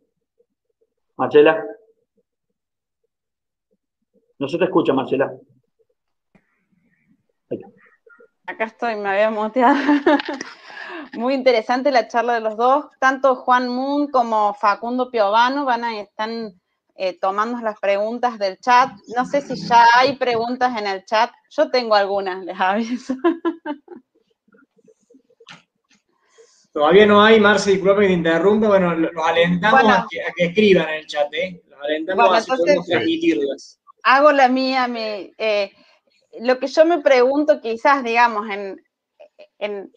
[1.16, 1.64] Marcela.
[4.38, 5.32] No se te escucha, Marcela.
[8.46, 9.76] Acá estoy, me había muteado.
[11.14, 12.86] Muy interesante la charla de los dos.
[12.98, 16.58] Tanto Juan Moon como Facundo Piovano van a, están
[16.94, 18.90] eh, tomando las preguntas del chat.
[19.16, 21.30] No sé si ya hay preguntas en el chat.
[21.50, 23.14] Yo tengo algunas, les aviso.
[26.72, 28.68] Todavía no hay, Marce, disculpe que te interrumpa.
[28.68, 31.60] Bueno, los alentamos a, que, escriban en el chat, ¿eh?
[31.68, 33.80] Los alentamos a podemos transmitirlas.
[34.02, 34.88] Hago la mía.
[34.96, 35.72] Eh,
[36.40, 38.82] lo que yo me pregunto, quizás, digamos, en,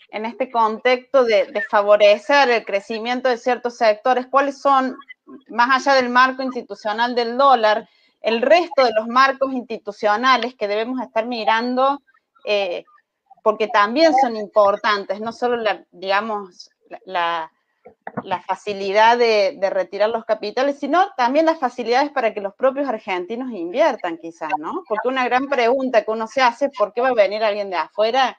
[0.10, 4.96] este contexto de, de, favorecer el crecimiento de ciertos sectores, ¿cuáles son
[5.50, 7.88] más allá del marco institucional del dólar,
[8.22, 12.02] el resto de los marcos institucionales que debemos estar mirando,
[12.46, 12.84] eh,
[13.44, 16.70] porque también son importantes, no solo la, digamos,
[17.06, 17.52] la,
[18.42, 24.18] facilidad de, retirar los capitales, sino también las facilidades para que los propios argentinos inviertan
[24.18, 24.84] quizás, ¿no?
[24.88, 27.70] Porque una gran pregunta que uno se hace es por qué va a venir alguien
[27.70, 28.38] de afuera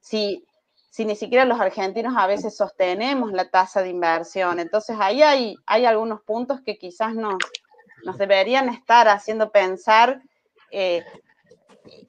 [0.00, 0.44] si
[0.92, 4.60] si ni siquiera los argentinos a veces sostenemos la tasa de inversión.
[4.60, 7.36] Entonces ahí hay, hay algunos puntos que quizás nos,
[8.04, 10.20] nos deberían estar haciendo pensar.
[10.70, 11.02] Eh,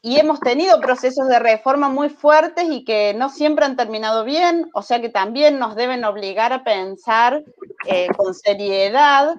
[0.01, 4.69] y hemos tenido procesos de reforma muy fuertes y que no siempre han terminado bien,
[4.73, 7.43] o sea que también nos deben obligar a pensar
[7.87, 9.33] eh, con seriedad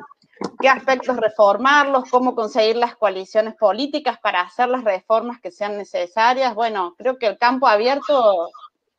[0.61, 6.55] qué aspectos reformarlos, cómo conseguir las coaliciones políticas para hacer las reformas que sean necesarias.
[6.55, 8.49] Bueno, creo que el campo abierto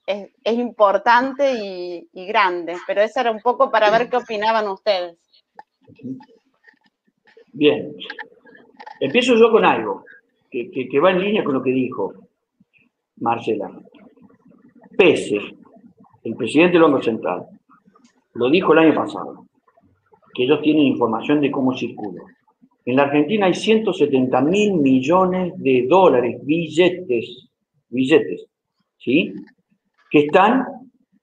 [0.05, 5.17] es, importante y, grande, pero eso era un poco para ver qué opinaban ustedes.
[7.51, 7.95] Bien,
[8.99, 10.03] empiezo yo con algo
[10.49, 12.13] que, que, va en línea con lo que dijo
[13.17, 13.71] Marcela.
[14.97, 15.39] Pese,
[16.23, 17.45] el presidente del Banco Central,
[18.33, 19.45] lo dijo el año pasado,
[20.33, 22.23] que ellos tienen información de cómo circula.
[22.85, 27.49] En la Argentina hay 170 mil millones de dólares, billetes,
[27.89, 28.45] billetes,
[28.97, 29.33] ¿sí?
[30.11, 30.65] que están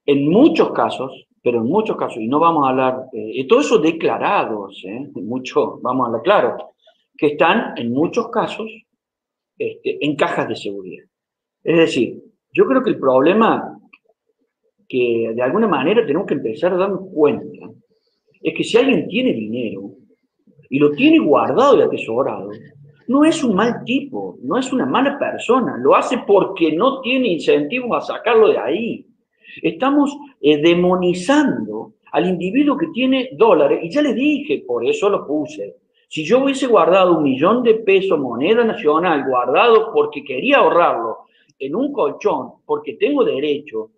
[0.05, 3.79] en muchos casos, pero en muchos casos, y no vamos a hablar, eh, todo eso
[3.79, 6.57] declarados, eh, mucho, vamos a hablar claro,
[7.17, 8.67] que están en muchos casos
[9.71, 11.05] este, en cajas de seguridad.
[11.63, 12.21] Es decir,
[12.53, 13.79] yo creo que el problema
[14.89, 17.71] que de alguna manera tenemos que empezar a darnos cuenta
[18.41, 19.93] es que si alguien tiene dinero
[20.69, 22.51] y lo tiene guardado y atesorado,
[23.09, 27.29] no es un mal tipo, no es una mala persona, lo hace porque no tiene
[27.29, 29.07] incentivos a sacarlo de ahí.
[29.63, 35.27] Estamos eh, demonizando al individuo que tiene dólares, y ya le dije, por eso lo
[35.27, 35.77] puse.
[36.13, 41.21] Si yo hubiese guardado un millón de pesos moneda nacional, guardado porque quería ahorrarlo
[41.59, 43.93] en un colchón, porque tengo derecho,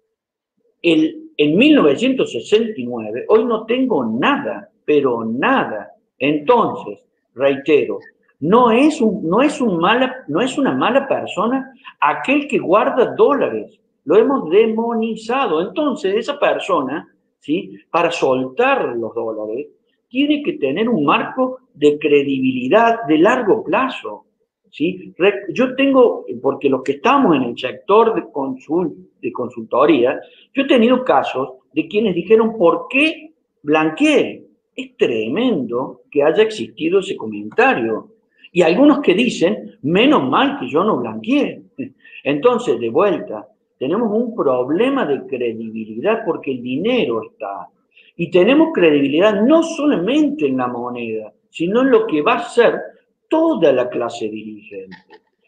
[0.80, 5.90] el, en 1969, hoy no tengo nada, pero nada.
[6.16, 7.00] Entonces,
[7.34, 7.98] reitero,
[8.38, 13.12] no es, un, no, es un mala, no es una mala persona aquel que guarda
[13.16, 13.76] dólares.
[14.04, 15.60] Lo hemos demonizado.
[15.60, 17.76] Entonces, esa persona, ¿sí?
[17.90, 19.66] para soltar los dólares,
[20.06, 24.24] tiene que tener un marco de credibilidad de largo plazo.
[24.70, 25.14] ¿sí?
[25.50, 30.20] Yo tengo, porque los que estamos en el sector de, consultoría,
[30.52, 34.44] yo he tenido casos de quienes dijeron, ¿por qué blanqueé?
[34.74, 38.10] Es tremendo que haya existido ese comentario.
[38.52, 41.62] Y algunos que dicen, menos mal que yo no blanqueé.
[42.24, 43.48] Entonces, de vuelta,
[43.78, 47.68] tenemos un problema de credibilidad porque el dinero está.
[48.16, 52.80] Y tenemos credibilidad no solamente en la moneda, sino en lo que va a ser
[53.28, 54.96] toda la clase dirigente.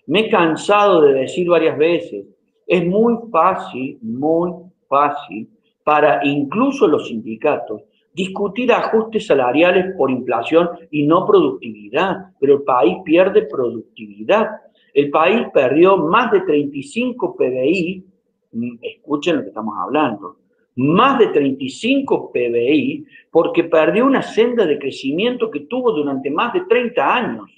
[0.06, 2.24] Me he cansado de decir varias veces,
[2.64, 4.52] es muy fácil, muy
[4.88, 5.50] fácil
[5.82, 7.82] para incluso los sindicatos
[8.12, 14.46] discutir ajustes salariales por inflación y no productividad, pero el país pierde productividad.
[14.94, 18.04] El país perdió más de 35 PBI,
[18.52, 20.36] mm, escuchen lo que estamos hablando,
[20.76, 26.62] más de 35 PBI porque perdió una senda de crecimiento que tuvo durante más de
[26.62, 27.50] 30 años.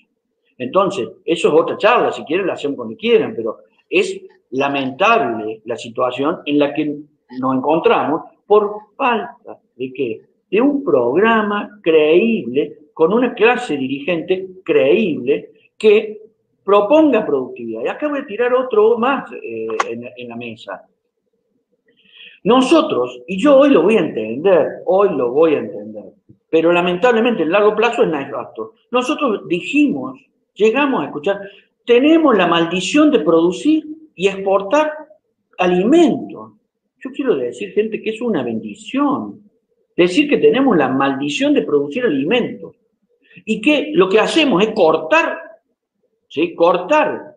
[0.57, 3.59] Entonces, eso es otra charla, si quieren la hacen cuando quieran, pero
[3.89, 6.97] es lamentable la situación en la que
[7.39, 15.51] nos encontramos por falta de que de un programa creíble, con una clase dirigente creíble,
[15.77, 16.23] que
[16.65, 17.83] proponga productividad.
[17.85, 20.83] Y acá voy a tirar otro más eh, en, la mesa.
[22.49, 26.15] Nosotros, y yo hoy lo voy a entender, hoy lo voy a entender,
[26.49, 28.73] pero lamentablemente en largo plazo es nefasto.
[28.91, 30.19] Nosotros dijimos,
[30.55, 31.43] llegamos a escuchar,
[31.85, 33.85] tenemos la maldición de producir
[34.15, 34.95] y exportar
[35.59, 36.53] alimentos.
[37.05, 39.43] Yo quiero decir, gente, que es una bendición
[39.95, 42.77] decir que tenemos la maldición de producir alimentos
[43.45, 45.39] y que lo que hacemos es cortar,
[46.29, 46.55] ¿sí?
[46.55, 47.37] cortar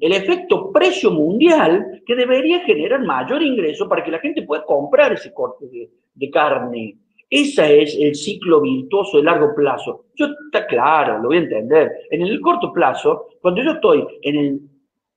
[0.00, 5.12] el, efecto precio mundial que debería generar mayor ingreso para que la gente pueda comprar
[5.12, 5.66] ese corte
[6.14, 6.96] de, carne.
[7.28, 10.06] Ese es el ciclo virtuoso de largo plazo.
[10.16, 11.90] Yo está claro, lo voy a entender.
[12.10, 14.60] En el corto plazo, cuando yo estoy en el,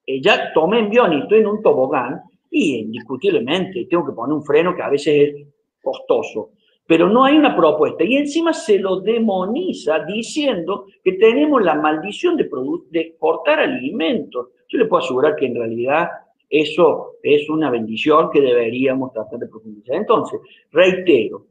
[0.06, 2.22] eh, ya tomé envión y estoy en un tobogán,
[2.56, 5.48] y indiscutiblemente tengo que poner un freno que a veces es
[5.82, 6.52] costoso.
[6.86, 8.04] Pero no hay una propuesta.
[8.04, 12.48] Y encima se lo demoniza diciendo que tenemos la maldición de,
[12.92, 14.50] de exportar alimentos.
[14.74, 16.10] Yo le puedo asegurar que en realidad
[16.50, 19.96] eso es una bendición que deberíamos tratar de profundizar.
[19.96, 20.40] Entonces,
[20.72, 21.46] reitero,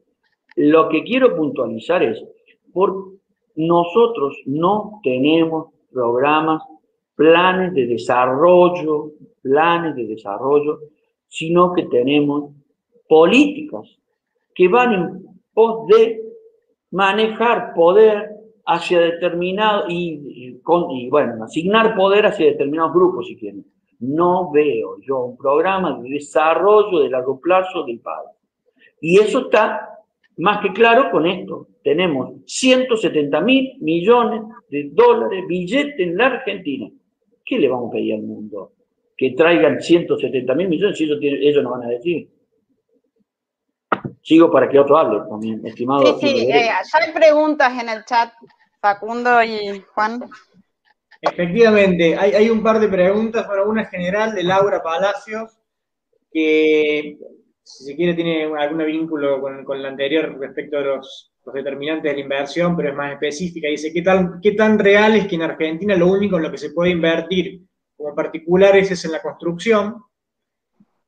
[0.57, 2.21] lo que quiero puntualizar es,
[2.73, 3.13] por
[3.55, 6.61] nosotros no tenemos programas,
[7.15, 10.79] planes de desarrollo, planes de desarrollo
[11.33, 12.51] sino que tenemos
[13.09, 13.89] políticas
[14.53, 16.21] que van en pos de
[16.91, 18.32] manejar poder
[18.65, 20.59] hacia determinado y,
[21.09, 23.65] bueno, asignar poder hacia determinados grupos, si quieren.
[23.99, 28.29] No veo yo un programa de desarrollo de largo plazo del país.
[28.99, 29.99] Y eso está
[30.37, 31.67] más que claro con esto.
[31.83, 36.89] Tenemos 170 mil millones de dólares billete en la Argentina.
[37.45, 38.71] ¿Qué le vamos a pedir al mundo?
[39.17, 42.27] que traigan 170 mil millones y ellos, no van a decir.
[44.23, 46.19] Sigo para que otro hable también, estimado.
[46.19, 48.33] Sí, sí, eh, hay preguntas en el chat,
[48.81, 50.23] Facundo y Juan.
[51.21, 55.51] Efectivamente, hay, un par de preguntas, para una general de Laura Palacios,
[56.31, 57.17] que
[57.63, 62.17] si se quiere tiene algún vínculo con, con la anterior respecto a los, determinantes de
[62.17, 63.67] la inversión, pero es más específica.
[63.67, 66.57] Dice, ¿qué, tal, ¿qué tan real es que en Argentina lo único en lo que
[66.57, 67.61] se puede invertir
[67.95, 70.03] como particulares es en la construcción.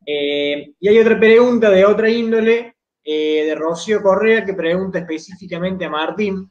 [0.06, 2.75] Eh, y hay otra pregunta de otra índole,
[3.08, 6.50] eh, de Rocío Correa, que pregunta específicamente a Martín.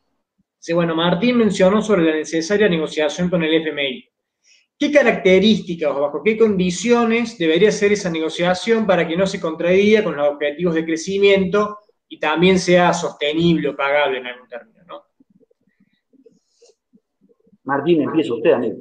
[0.57, 4.09] Dice, bueno, Martín mencionó sobre la necesaria negociación con el FMI.
[4.79, 10.05] ¿Qué características o bajo qué condiciones debería ser esa negociación para que no se contradiga
[10.05, 11.79] con los objetivos de crecimiento
[12.09, 14.75] y también sea sostenible o pagable en algún término?
[17.65, 18.77] Martín, empieza usted, amigo.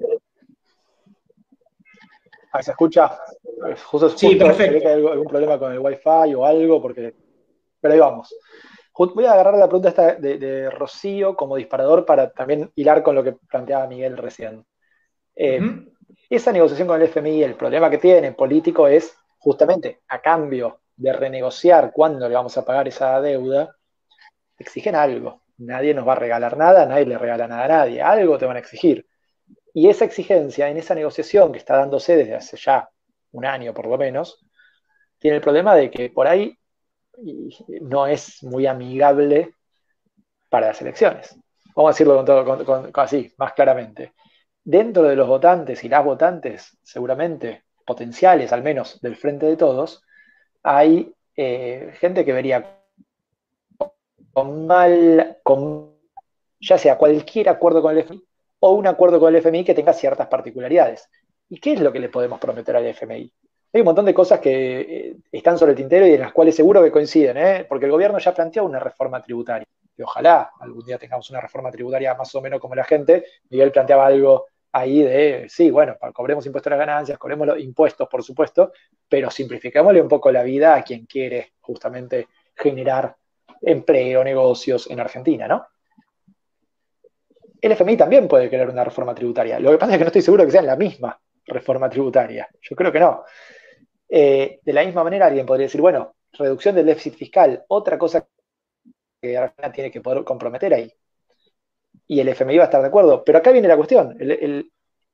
[2.52, 3.18] Ahí se escucha.
[3.86, 4.80] Justo, sí, perfecto.
[4.80, 7.23] que hay algún problema con el Wi-Fi o algo, porque.
[7.84, 8.34] Pero ahí vamos.
[8.98, 13.26] Voy a agarrar la pregunta esta de, Rocío como disparador para también hilar con lo
[13.26, 14.66] que planteaba Miguel recién.
[15.36, 15.60] Eh,
[16.30, 21.12] esa negociación con el FMI, el problema que tiene político es justamente a cambio de
[21.12, 23.76] renegociar cuándo le vamos a pagar esa deuda,
[24.58, 25.42] exigen algo.
[25.58, 28.56] Nadie nos va a regalar nada, nadie le regala nada a nadie, algo te van
[28.56, 29.06] a exigir.
[29.74, 32.90] Y esa exigencia en esa negociación que está dándose desde hace ya
[33.32, 34.40] un año por lo menos,
[35.20, 36.58] tiene el problema de que por ahí
[37.82, 39.54] no es muy amigable
[40.50, 41.36] para las elecciones.
[41.76, 44.14] Vamos a decirlo con así, más claramente.
[44.64, 50.04] Dentro de los votantes y las votantes, seguramente potenciales, al menos del frente de todos,
[50.62, 52.80] hay eh, gente que vería
[54.32, 55.94] con mal, con
[56.60, 58.24] ya sea cualquier acuerdo con el FMI
[58.60, 61.10] o un acuerdo con el FMI que tenga ciertas particularidades.
[61.50, 63.32] ¿Y qué es lo que le podemos prometer al FMI?
[63.74, 66.56] Hay un montón de cosas que eh, están sobre el tintero y en las cuales
[66.56, 67.66] seguro que coinciden, ¿eh?
[67.68, 69.68] porque el gobierno ya planteó una reforma tributaria.
[69.98, 73.26] Y ojalá algún día tengamos una reforma tributaria más o menos como la gente.
[73.50, 78.08] Miguel planteaba algo ahí de, sí, bueno, cobremos impuestos a las ganancias, cobremos los impuestos,
[78.08, 78.74] por supuesto,
[79.10, 83.16] pero simplificámosle un poco la vida a quien quiere justamente generar
[83.60, 85.66] empleo, negocios en Argentina, ¿no?
[87.60, 89.60] El FMI también puede querer una reforma tributaria.
[89.60, 92.48] Lo que pasa es que no estoy seguro que sea la misma reforma tributaria.
[92.62, 93.24] Yo creo que no.
[94.16, 98.28] Eh, de la misma manera, alguien podría decir, bueno, reducción del déficit fiscal, otra cosa
[99.20, 100.94] que Argentina tiene que poder comprometer ahí.
[102.06, 103.24] Y el FMI va a estar de acuerdo.
[103.24, 104.16] Pero acá viene la cuestión.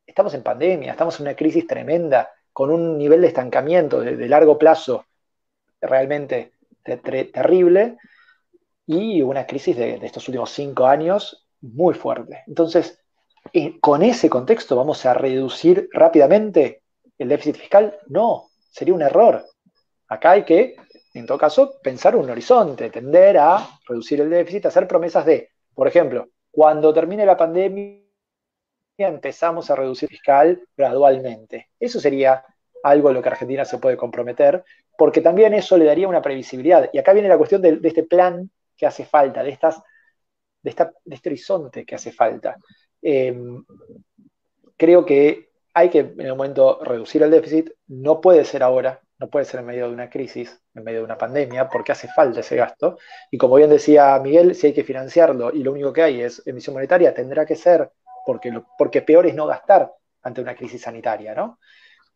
[0.06, 4.58] estamos en pandemia, estamos en una crisis tremenda, con un nivel de estancamiento de, largo
[4.58, 5.06] plazo
[5.80, 6.52] realmente
[6.84, 7.96] terrible
[8.86, 12.44] y una crisis de, estos últimos cinco años muy fuerte.
[12.48, 13.00] Entonces,
[13.54, 16.84] eh, ¿con ese contexto vamos a reducir rápidamente
[17.18, 17.98] el déficit fiscal?
[18.08, 19.46] No, sería un error.
[20.08, 20.76] Acá hay que,
[21.14, 25.88] en todo caso, pensar un horizonte, tender a reducir el déficit, hacer promesas de, por
[25.88, 28.00] ejemplo, cuando termine la pandemia
[28.98, 31.70] empezamos a reducir fiscal gradualmente.
[31.80, 32.44] Eso sería
[32.84, 34.64] algo a lo que Argentina se puede comprometer,
[34.98, 36.90] porque también eso le daría una previsibilidad.
[36.92, 39.82] Y acá viene la cuestión de este plan que hace falta, de, estas,
[40.62, 42.58] de, esta, de este horizonte que hace falta.
[43.02, 43.38] Eh,
[44.76, 45.49] creo que
[45.80, 49.62] hay que en el momento reducir el déficit, no puede ser ahora, no puede ser
[49.62, 52.98] en medio de una crisis, en medio de una pandemia, porque hace falta ese gasto.
[53.32, 56.42] Y como bien decía Miguel, si hay que financiarlo y lo único que hay es
[56.46, 57.92] emisión monetaria, tendrá que ser,
[58.26, 59.92] porque, porque peor es no gastar
[60.24, 61.60] ante una crisis sanitaria, ¿no?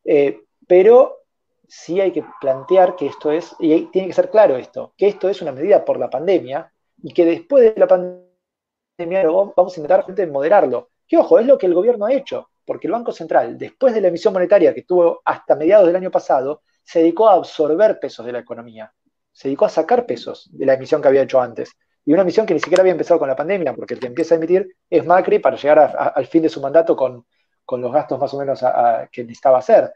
[0.04, 1.24] Eh, pero
[1.68, 5.30] sí hay que plantear que esto es, y tiene que ser claro esto, que esto
[5.30, 9.24] es una medida por la pandemia y que después de la pandemia
[9.56, 10.90] vamos a intentar moderarlo.
[11.08, 14.02] Que ojo, es lo que el gobierno ha hecho, porque el Banco Central, después de
[14.02, 18.26] la emisión monetaria que tuvo hasta mediados del año pasado, se dedicó a absorber pesos
[18.26, 18.94] de la economía,
[19.32, 21.72] se dedicó a sacar pesos de la emisión que había hecho antes.
[22.06, 24.36] Y una emisión que ni siquiera había empezado con la pandemia, porque el que empieza
[24.36, 25.80] a emitir es Macri para llegar
[26.16, 27.26] al fin de su mandato con,
[27.72, 28.64] los gastos más o menos
[29.12, 29.94] que necesitaba hacer.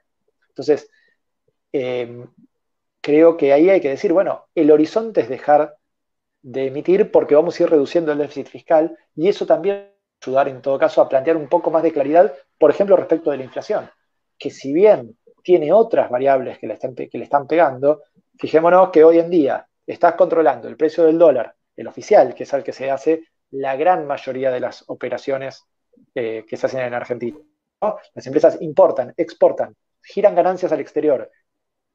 [0.50, 0.90] Entonces,
[1.72, 2.28] Em,
[3.02, 5.78] creo que ahí hay que decir, bueno, el horizonte es dejar
[6.42, 9.92] de emitir porque vamos a ir reduciendo el déficit fiscal y eso también
[10.22, 13.38] ayudar en todo caso a plantear un poco más de claridad, por ejemplo, respecto de
[13.38, 13.90] la inflación,
[14.38, 18.04] que si bien tiene otras variables que le están, que le están pegando,
[18.38, 22.54] fijémonos que hoy en día estás controlando el precio del dólar, el oficial, que es
[22.54, 25.64] el que se hace la gran mayoría de las operaciones
[26.14, 27.38] eh, que se hacen en Argentina.
[28.14, 31.32] Las empresas importan, exportan, giran ganancias al exterior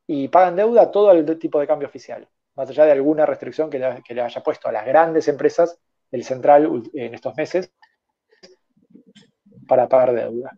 [0.06, 3.78] y pagan deuda todo el tipo de cambio oficial, más allá de alguna restricción que
[3.78, 5.78] le, haya puesto a las grandes empresas
[6.10, 7.72] del central en estos meses
[9.66, 10.52] para pagar deuda.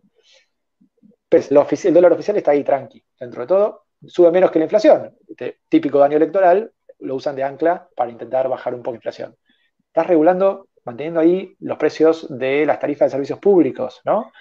[1.29, 1.51] Pues
[1.85, 5.15] el dólar oficial está ahí tranqui, dentro de todo, sube menos que la inflación.
[5.27, 9.35] Este típico daño electoral, lo usan de ancla para intentar bajar un poco la inflación.
[9.87, 14.31] Estás regulando, manteniendo ahí los precios de las tarifas de servicios públicos, ¿no?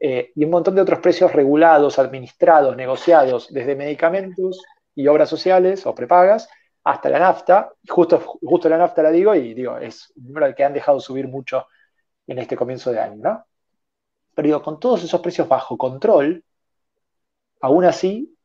[0.00, 4.60] Eh, y un montón de otros precios regulados, administrados, negociados, desde medicamentos
[4.94, 6.48] y obras sociales o prepagas
[6.84, 7.72] hasta la nafta.
[7.88, 11.28] Justo, justo la nafta la digo y digo, es un número que han dejado subir
[11.28, 11.66] mucho
[12.26, 13.46] en este comienzo de año, ¿no?
[14.34, 16.42] Pero digo, con todos esos precios bajo control,
[17.60, 18.36] aún así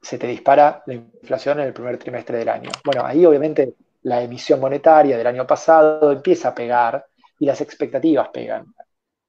[0.00, 2.70] se te dispara la inflación en el primer trimestre del año.
[2.84, 7.06] Bueno, ahí obviamente la emisión monetaria del año pasado empieza a pegar
[7.38, 8.72] y las expectativas pegan.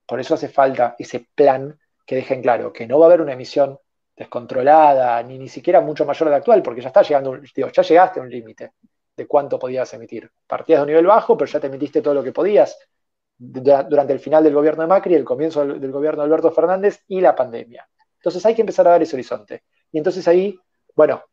[0.05, 3.33] Por eso hace falta ese plan que dejen claro que no va a haber una
[3.33, 3.77] emisión
[4.15, 7.83] descontrolada, ni ni siquiera mucho mayor de la actual, porque ya está llegando, digo, ya
[7.83, 8.71] llegaste a un límite
[9.15, 10.29] de cuánto podías emitir.
[10.45, 12.77] Partías de un nivel bajo, pero ya te emitiste todo lo que podías
[13.37, 17.21] durante el final del gobierno de Macri, el comienzo del gobierno de Alberto Fernández y
[17.21, 17.87] la pandemia.
[18.15, 19.63] Entonces hay que empezar a dar ese horizonte.
[19.91, 20.57] Y entonces ahí,
[20.95, 21.23] bueno,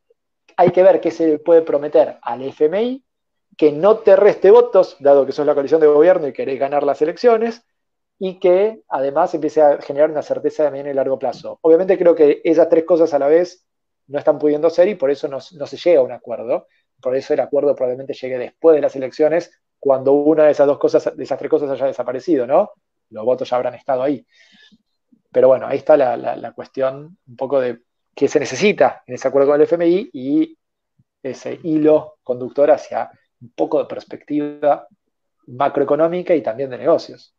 [0.56, 3.04] hay que ver qué se puede prometer al FMI
[3.56, 6.82] que no te reste votos, dado que sos la coalición de gobierno y querés ganar
[6.82, 7.64] las elecciones,
[8.18, 11.58] y que además empiece a generar una certeza de mediano y largo plazo.
[11.62, 13.66] Obviamente creo que esas tres cosas a la vez
[14.06, 16.66] no están pudiendo ser y por eso no, se llega a un acuerdo.
[17.00, 19.50] Por eso el acuerdo probablemente llegue después de las elecciones,
[19.84, 22.70] cuando una de esas dos cosas, de esas tres cosas haya desaparecido, ¿no?
[23.10, 24.26] Los votos ya habrán estado ahí.
[25.30, 27.82] Pero bueno, ahí está la, cuestión un poco de
[28.14, 30.56] qué se necesita en ese acuerdo con el FMI y
[31.22, 33.10] ese hilo conductor hacia
[33.42, 34.88] un poco de perspectiva
[35.48, 37.34] macroeconómica y también de negocios.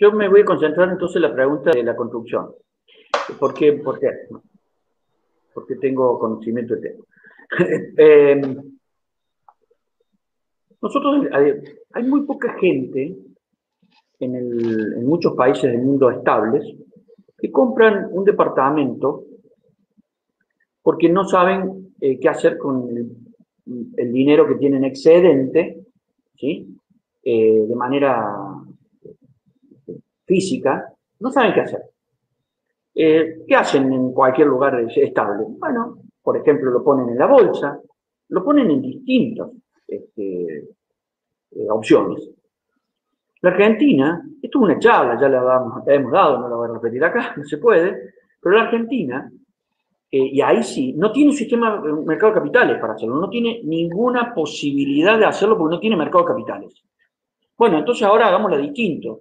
[0.00, 2.54] Yo me voy a concentrar entonces en la pregunta de la construcción.
[3.38, 3.74] ¿Por qué?
[3.74, 4.08] ¿Por qué?
[5.52, 7.04] Porque tengo conocimiento de tema.
[7.98, 8.40] Eh,
[10.82, 11.26] nosotros,
[11.92, 13.16] hay, muy poca gente
[14.18, 16.64] en, muchos países del mundo estables
[17.38, 19.24] que compran un departamento
[20.82, 25.86] porque no saben eh, qué hacer con el, dinero que tienen excedente,
[26.36, 26.76] ¿sí?
[27.22, 28.36] Eh, de manera
[30.24, 31.82] física, no saben qué hacer.
[32.96, 35.44] Eh, ¿Qué hacen en cualquier lugar estable?
[35.48, 37.80] Bueno, por ejemplo, lo ponen en la bolsa,
[38.30, 39.48] lo ponen en distintas
[39.96, 42.30] este, eh, opciones.
[43.40, 47.04] La Argentina, esto es una charla, ya la, hemos dado, no la voy a repetir
[47.04, 49.30] acá, no se puede, pero la Argentina,
[50.10, 53.28] eh, y ahí sí, no tiene un sistema de mercado de capitales para hacerlo, no
[53.28, 56.82] tiene ninguna posibilidad de hacerlo porque no tiene mercado de capitales.
[57.56, 59.20] Bueno, entonces ahora hagámoslo distinto.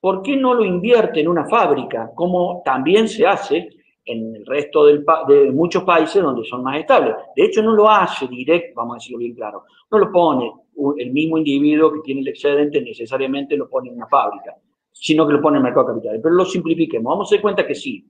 [0.00, 3.68] ¿por qué no lo invierte en una fábrica, como también se hace
[4.08, 7.14] en el resto de muchos países donde son más estables?
[7.36, 10.52] De hecho, no lo hace directo, vamos a decirlo bien claro, no lo pone
[10.98, 14.56] el mismo individuo que tiene el excedente, necesariamente lo pone en una fábrica,
[14.92, 16.20] sino que lo pone en el mercado de capitales.
[16.22, 18.06] Pero lo simplifiquemos, vamos a dar cuenta que sí.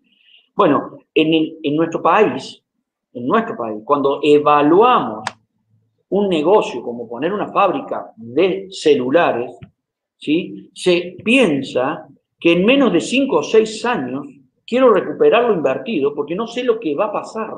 [0.54, 2.62] Bueno, en, en nuestro país,
[3.12, 5.24] en nuestro país, cuando evaluamos
[6.10, 9.56] un negocio como poner una fábrica de celulares,
[10.16, 10.70] ¿sí?
[10.74, 12.06] se piensa
[12.38, 14.26] que en menos de cinco o seis años
[14.68, 17.54] quiero recuperar lo invertido porque no sé lo que va a pasar.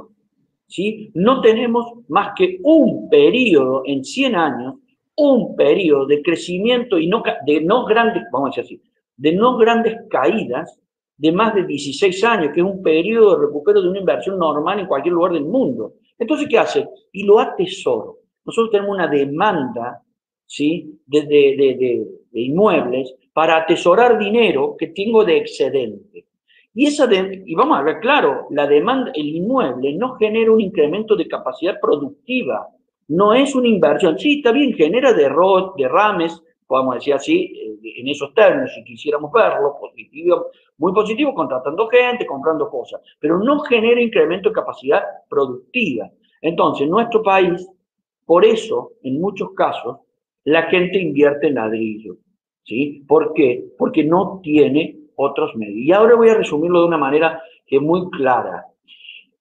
[0.69, 1.11] ¿sí?
[1.15, 4.77] No tenemos más que un periodo en 100 años,
[5.17, 9.59] un periodo de crecimiento y no, de no grandes, vamos a decir así, de no
[9.59, 10.81] grandes caídas
[11.17, 14.79] de más de 16 años, que es un periodo de recupero de una inversión normal
[14.79, 15.95] en cualquier lugar del mundo.
[16.19, 16.89] Entonces, ¿qué hace?
[17.13, 18.21] Y lo atesoro.
[18.45, 20.03] Nosotros tenemos una demanda
[20.47, 20.99] ¿sí?
[21.05, 26.30] de, de, de inmuebles para atesorar dinero que tengo de excedente.
[26.73, 31.17] Y, esa y vamos a ver, claro, la demanda, el inmueble no genera un incremento
[31.17, 32.69] de capacidad productiva,
[33.09, 34.19] no es una inversión.
[34.19, 39.77] Sí, está bien, genera derrames, podemos decir así, eh, en esos términos, si quisiéramos verlo,
[39.81, 40.47] positivo,
[40.79, 46.09] muy positivo, contratando gente, comprando cosas, pero no genera incremento de capacidad productiva.
[46.41, 47.69] Entonces, nuestro país,
[48.25, 49.99] por eso, en muchos casos,
[50.45, 52.17] la gente invierte en ladrillo.
[52.63, 53.03] ¿Sí?
[53.09, 53.65] ¿Por qué?
[53.77, 55.77] Porque no tiene otros medios.
[55.77, 58.67] Y ahora voy a resumirlo de una manera que es muy clara.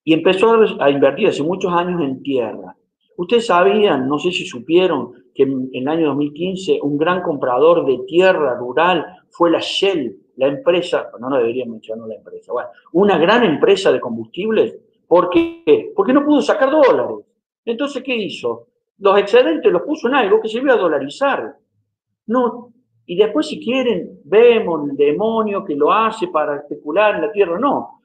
[0.03, 2.75] Y empezó a invertir hace muchos años en tierra.
[3.17, 7.99] Ustedes sabían, no sé si supieron, que en, el año 2015 un gran comprador de
[8.07, 12.53] tierra rural fue la Shell, la empresa, no, no debería mencionar la empresa,
[12.93, 14.75] una gran empresa de combustibles.
[15.07, 15.91] ¿Por qué?
[15.95, 17.25] Porque no pudo sacar dólares.
[17.65, 18.69] Entonces, ¿qué hizo?
[18.99, 21.57] los excedentes los puso en algo que se iba a dolarizar.
[22.27, 22.73] No,
[23.10, 27.57] y después si quieren, vemos el demonio que lo hace para especular en la tierra,
[27.57, 28.01] no.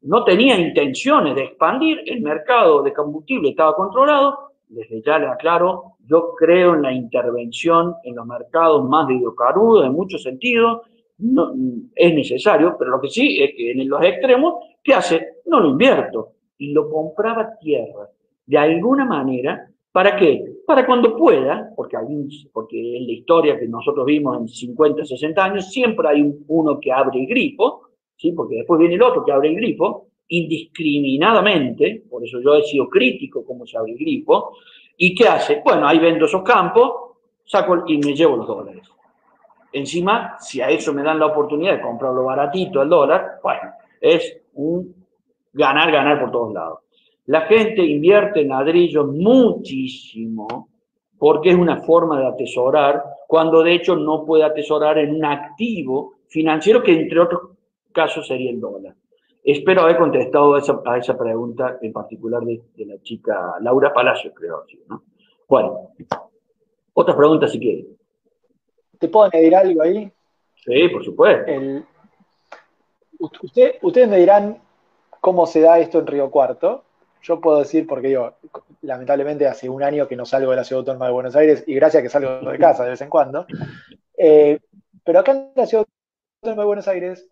[0.00, 5.96] No tenía intenciones de expandir, el mercado de combustible estaba controlado, desde ya le aclaro,
[6.06, 10.80] yo creo en la intervención en los mercados más de hidrocarburos en muchos sentidos,
[11.94, 15.34] es necesario, pero lo que sí es que en los extremos, ¿qué hace?
[15.44, 18.08] No lo invierto, y lo compraba tierra.
[18.46, 20.44] De alguna manera, ¿Para qué?
[20.66, 25.44] Para cuando pueda, porque, hay, porque en la historia que nosotros vimos en 50, 60
[25.44, 28.32] años, siempre hay uno que abre el grifo, ¿sí?
[28.32, 32.88] porque después viene el otro que abre el grifo, indiscriminadamente, por eso yo he sido
[32.88, 34.52] crítico como se abre el grifo,
[34.96, 35.60] ¿y qué hace?
[35.62, 36.92] Bueno, ahí vendo esos campos,
[37.44, 38.88] saco y me llevo los dólares.
[39.72, 44.40] Encima, si a eso me dan la oportunidad de comprarlo baratito el dólar, bueno, es
[44.54, 44.94] un
[45.52, 46.83] ganar, ganar por todos lados.
[47.26, 50.68] La gente invierte en ladrillos muchísimo
[51.18, 56.16] porque es una forma de atesorar, cuando de hecho no puede atesorar en un activo
[56.28, 57.52] financiero que entre otros
[57.92, 58.94] casos sería el dólar.
[59.42, 64.64] Espero haber contestado a esa, pregunta en particular de, la chica Laura Palacio, creo.
[64.88, 65.02] ¿no?
[65.48, 65.90] Bueno,
[66.94, 67.86] otras preguntas si quieren.
[68.98, 70.10] ¿Te puedo añadir algo ahí?
[70.56, 71.52] Sí, por supuesto.
[73.82, 74.58] ustedes me dirán
[75.20, 76.84] cómo se da esto en Río Cuarto,
[77.24, 78.36] yo puedo decir, porque yo,
[78.82, 81.74] lamentablemente hace un año que no salgo de la ciudad autónoma de Buenos Aires y
[81.74, 83.46] gracias que salgo de casa de vez en cuando,
[84.16, 84.60] eh,
[85.02, 85.86] pero acá en la ciudad
[86.42, 87.26] autónoma de Buenos Aires,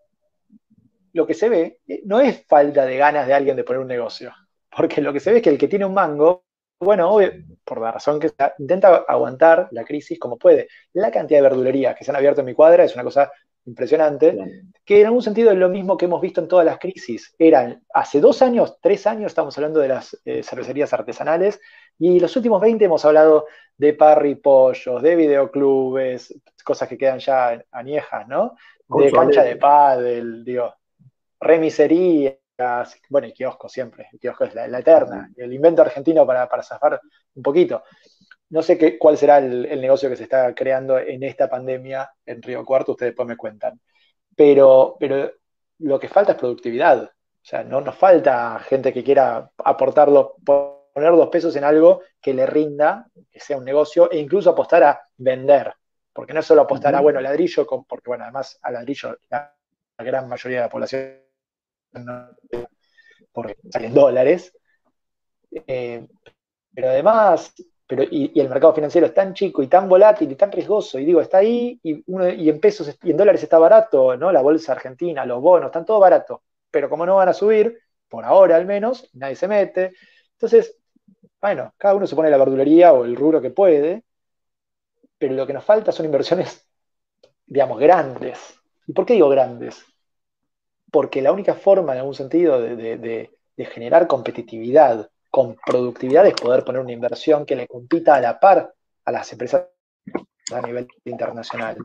[1.13, 3.89] lo que se ve eh, no es falta de ganas de alguien de poner un
[3.89, 4.33] negocio,
[4.75, 6.45] porque lo que se ve es que el que tiene un mango,
[6.81, 7.19] bueno,
[7.63, 10.69] por la razón que sea, intenta aguantar la crisis como puede.
[10.95, 13.31] La cantidad de verdulerías que se han abierto en mi cuadra es una cosa
[13.65, 14.37] impresionante,
[14.85, 17.35] que en algún sentido es lo mismo que hemos visto en todas las crisis.
[17.39, 21.61] Eran, hace dos años, tres años, estamos hablando de las eh, cervecerías artesanales,
[21.99, 23.47] y los últimos 20 hemos hablado
[23.77, 26.35] de parry pollos, de videoclubes,
[26.65, 28.57] cosas que quedan ya añejas, ¿no?
[28.89, 30.75] De cancha de pádel, digo,
[31.41, 32.37] remiserías,
[33.09, 37.01] bueno, y kiosco siempre, el kiosco es la, eterna, el invento argentino para, para zafar
[37.35, 37.83] un poquito
[38.53, 42.43] no sé qué, cuál será el, negocio que se está creando en esta pandemia en
[42.43, 43.81] Río Cuarto, ustedes después me cuentan.
[44.37, 45.33] Pero, pero
[45.79, 47.05] lo que falta es productividad.
[47.05, 52.35] O sea, no nos falta gente que quiera aportarlo, poner dos pesos en algo que
[52.35, 55.73] le rinda, que sea un negocio, e incluso apostar a vender.
[56.13, 59.57] Porque no es solo apostar a, bueno, ladrillo, porque, bueno, además a ladrillo la,
[59.97, 61.21] gran mayoría de la población
[61.93, 62.29] no,
[63.33, 64.55] porque salen dólares.
[65.51, 66.07] Eh,
[66.75, 67.55] pero además
[67.93, 71.05] pero, y, el mercado financiero es tan chico y tan volátil y tan riesgoso, y
[71.05, 72.03] digo, está ahí y,
[72.49, 74.33] en pesos y en dólares está barato, ¿no?
[74.33, 77.79] La bolsa argentina, los bonos, están todo barato, pero como no van a subir,
[78.09, 79.93] por ahora al menos, nadie se mete.
[80.33, 80.75] Entonces,
[81.39, 84.05] bueno, cada uno se pone la verdulería o el rubro que puede,
[85.19, 86.67] pero lo que nos falta son inversiones,
[87.45, 88.59] digamos, grandes.
[88.87, 89.85] ¿Y por qué digo grandes?
[90.91, 93.29] Porque la única forma, en algún sentido, de
[93.71, 98.75] generar competitividad con productividad es poder poner una inversión que le compita a la par
[99.07, 99.67] a las empresas
[100.53, 101.79] a nivel internacional.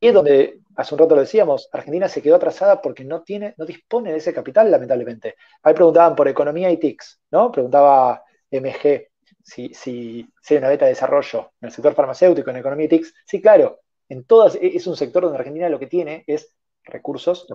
[0.00, 3.54] Y es donde, hace un rato lo decíamos, Argentina se quedó atrasada porque no, tiene,
[3.56, 5.36] no dispone de ese capital, lamentablemente.
[5.62, 7.52] Ahí preguntaban por economía y TICS, ¿no?
[7.52, 9.12] Preguntaba MG
[9.44, 13.14] si, si, hay una beta de desarrollo en el sector farmacéutico, en economía y TICS.
[13.24, 13.78] Sí, claro,
[14.08, 16.52] en todas, es un sector donde Argentina lo que tiene es
[16.82, 17.46] recursos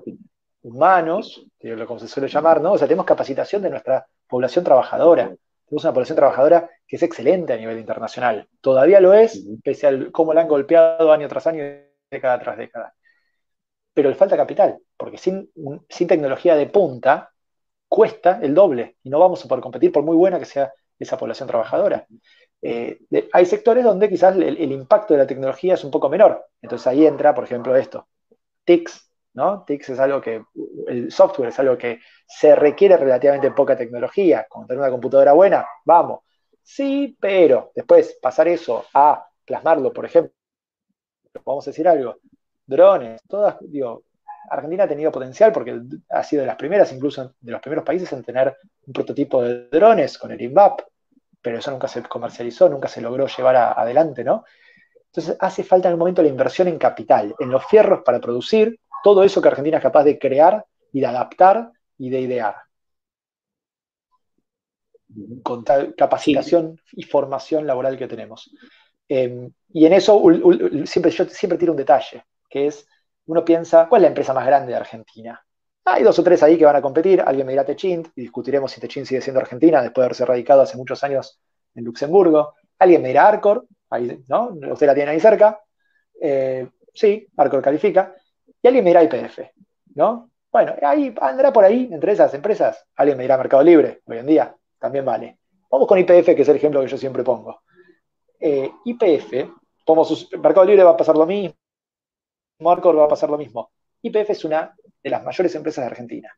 [0.61, 1.45] humanos,
[1.87, 2.73] como se suele llamar, ¿no?
[2.73, 5.35] O sea, tenemos capacitación de nuestra población trabajadora.
[5.65, 8.47] Tenemos una población trabajadora que es excelente a nivel internacional.
[8.61, 11.63] Todavía lo es, pese a cómo la han golpeado año tras año,
[12.09, 12.93] década tras década.
[13.93, 15.51] Pero le falta capital, porque sin,
[15.89, 17.31] sin tecnología de punta
[17.87, 21.17] cuesta el doble y no vamos a poder competir por muy buena que sea esa
[21.17, 22.07] población trabajadora.
[22.61, 22.99] Eh,
[23.31, 26.45] hay sectores donde quizás el, el, impacto de la tecnología es un poco menor.
[26.61, 28.07] Entonces ahí entra, por ejemplo, esto.
[28.65, 29.06] TICS,
[29.38, 29.63] ¿no?
[29.63, 30.43] TICS es algo que,
[30.88, 34.47] el software es algo que se requiere relativamente poca tecnología.
[34.49, 36.21] Con tener una computadora buena, vamos.
[36.63, 40.33] Sí, pero después pasar eso a plasmarlo, por ejemplo,
[41.45, 42.17] vamos a decir algo,
[42.65, 44.03] drones, todas, digo,
[44.49, 45.79] Argentina ha tenido potencial porque
[46.09, 48.57] ha sido de las primeras, incluso de los primeros países en tener
[48.88, 50.81] un prototipo de drones con el INVAP,
[51.41, 54.45] pero eso nunca se comercializó, nunca se logró llevar adelante, ¿no?
[55.05, 58.79] Entonces hace falta en el momento la inversión en capital, en los fierros para producir,
[59.03, 62.55] todo eso que Argentina es capaz de crear y de adaptar y de idear.
[65.43, 68.51] Con tal capacitación y formación laboral que tenemos.
[69.07, 70.21] Em, y en eso
[70.85, 72.85] siempre, yo siempre tiro un detalle, que es,
[73.25, 75.41] uno piensa, ¿cuál es la empresa más grande de Argentina?
[75.85, 78.71] Hay dos o tres ahí que van a competir, alguien me dirá Techint, y discutiremos
[78.71, 81.39] si Techint sigue siendo Argentina después de haberse radicado hace muchos años
[81.73, 82.55] en Luxemburgo.
[82.79, 84.49] Alguien me dirá Arcor, ahí, ¿no?
[84.71, 85.61] Usted la tiene ahí cerca.
[86.19, 88.13] Eh, sí, Arcor califica
[88.68, 89.39] alguien me dirá IPF,
[89.95, 90.30] ¿no?
[90.52, 94.26] Bueno, ahí andará por ahí, entre esas empresas, alguien me dirá Mercado Libre, hoy en
[94.26, 95.38] día, también vale.
[95.69, 97.61] Vamos con IPF, que es el ejemplo que yo siempre pongo.
[98.39, 99.49] Eh, IPF,
[99.85, 100.06] como
[100.41, 101.56] Mercado Libre va a pasar lo mismo,
[102.60, 103.72] Marcor va a pasar lo mismo.
[104.02, 106.35] IPF es una de las mayores empresas de Argentina.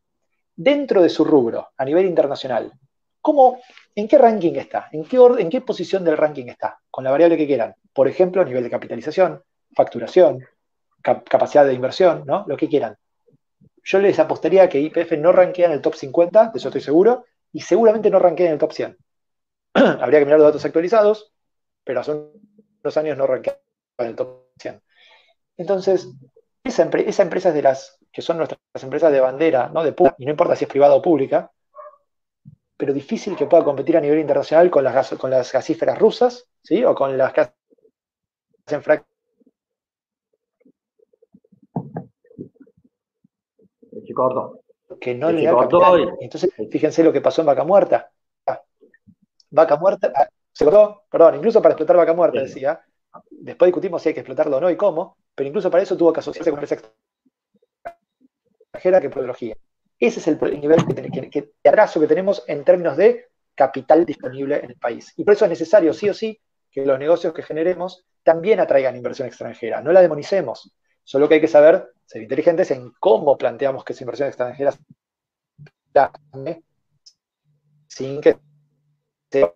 [0.56, 2.73] Dentro de su rubro, a nivel internacional,
[3.22, 3.60] ¿cómo,
[3.95, 4.89] ¿en qué ranking está?
[4.91, 6.80] ¿En qué, ¿En qué posición del ranking está?
[6.89, 7.76] Con la variable que quieran.
[7.93, 9.41] Por ejemplo, nivel de capitalización,
[9.73, 10.45] facturación,
[11.01, 12.45] capacidad de inversión, ¿no?
[12.47, 12.97] Lo que quieran.
[13.84, 17.26] Yo les apostaría que IPF no rankea en el top 50, de eso estoy seguro,
[17.51, 18.97] y seguramente no rankea en el top 100.
[19.73, 21.34] Habría que mirar los datos actualizados,
[21.84, 23.59] pero hace unos años no rankea
[23.97, 24.81] en el top 100.
[25.57, 26.09] Entonces,
[26.63, 29.84] esa, empresa es de las que son nuestras empresas de bandera, ¿no?
[29.84, 31.51] De y no importa si es privada o pública,
[32.77, 36.84] pero difícil que pueda competir a nivel internacional con las, las gasíferas rusas, ¿sí?
[36.84, 37.49] O con las que
[38.65, 38.81] hacen
[44.99, 45.67] Que no le da
[46.19, 48.11] Entonces, fíjense lo que pasó en Vaca Muerta.
[49.51, 52.81] Vaca Muerta, ah, se cortó, perdón, incluso para explotar Vaca Muerta, decía.
[53.29, 56.13] Después discutimos si hay que explotarlo o no y cómo, pero incluso para eso tuvo
[56.13, 56.75] que asociarse con esa
[58.71, 59.55] extranjera que biología.
[59.99, 64.05] Ese es el nivel que, que, que, de atraso que tenemos en términos de capital
[64.05, 65.13] disponible en el país.
[65.17, 66.39] Y por eso es necesario, sí o sí,
[66.71, 69.81] que los negocios que generemos también atraigan inversión extranjera.
[69.81, 70.71] No la demonicemos,
[71.10, 74.73] solo que hay que saber ser inteligentes en cómo planteamos que esa inversión extranjera
[77.88, 78.38] sin que
[79.31, 79.52] sea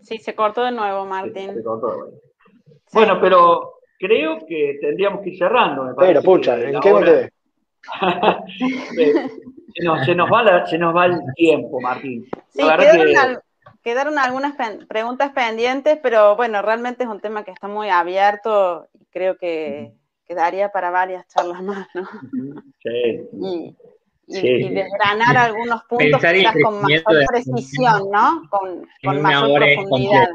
[0.00, 1.62] Sí, se cortó de nuevo, Martín.
[2.94, 5.84] Bueno, pero creo que tendríamos que ir cerrando.
[5.84, 7.28] Me pero, pucha, ¿en qué hora...
[9.74, 12.26] se, nos, se, nos va se nos va el tiempo, Martín.
[12.48, 13.41] Sí, quedaron,
[13.82, 14.54] quedaron, algunas
[14.88, 19.92] preguntas pendientes, pero bueno, realmente es un tema que está muy abierto y creo que
[20.26, 22.08] quedaría para varias charlas más, ¿no?
[22.82, 23.76] Sí
[24.26, 28.42] y, desgranar algunos puntos quizás con mayor precisión, ¿no?
[28.50, 30.28] Con, con mayor profundidad.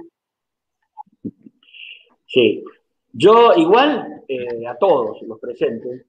[2.26, 2.64] Sí,
[3.14, 6.06] yo igual eh, a todos los presentes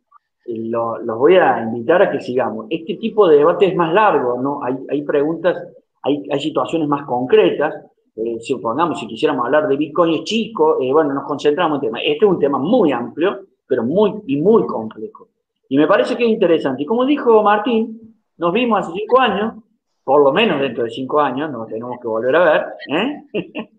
[0.47, 2.67] eh, los voy a invitar a que sigamos.
[2.71, 4.63] Este tipo de debate es más largo, ¿no?
[4.65, 5.57] Hay, hay preguntas,
[6.03, 7.75] hay, hay, situaciones más concretas.
[8.17, 12.01] Eh, supongamos, si quisiéramos hablar de Bitcoin es chico, bueno, nos concentramos en tema.
[12.01, 15.29] Este es un tema muy amplio, pero muy y muy complejo.
[15.69, 16.83] Y me parece que es interesante.
[16.83, 19.55] Y como dijo Martín, nos vimos hace cinco años,
[20.03, 22.67] por lo menos dentro de cinco años, nos tenemos que volver a ver.
[22.89, 23.23] ¿eh?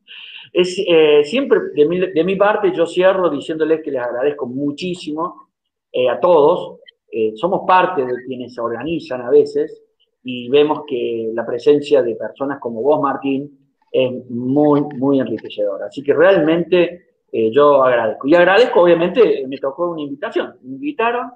[0.53, 5.49] es, eh, siempre, de mi, parte, yo cierro diciéndoles que les agradezco muchísimo
[5.91, 6.79] eh, a todos.
[7.35, 9.83] somos parte de quienes se organizan a veces
[10.23, 13.57] y vemos que la presencia de personas como vos, Martín,
[13.91, 15.87] es muy, muy enriquecedora.
[15.87, 17.05] Así que realmente
[17.51, 18.27] yo agradezco.
[18.27, 20.55] Y agradezco, obviamente, me tocó una invitación.
[20.63, 21.31] Me invitaron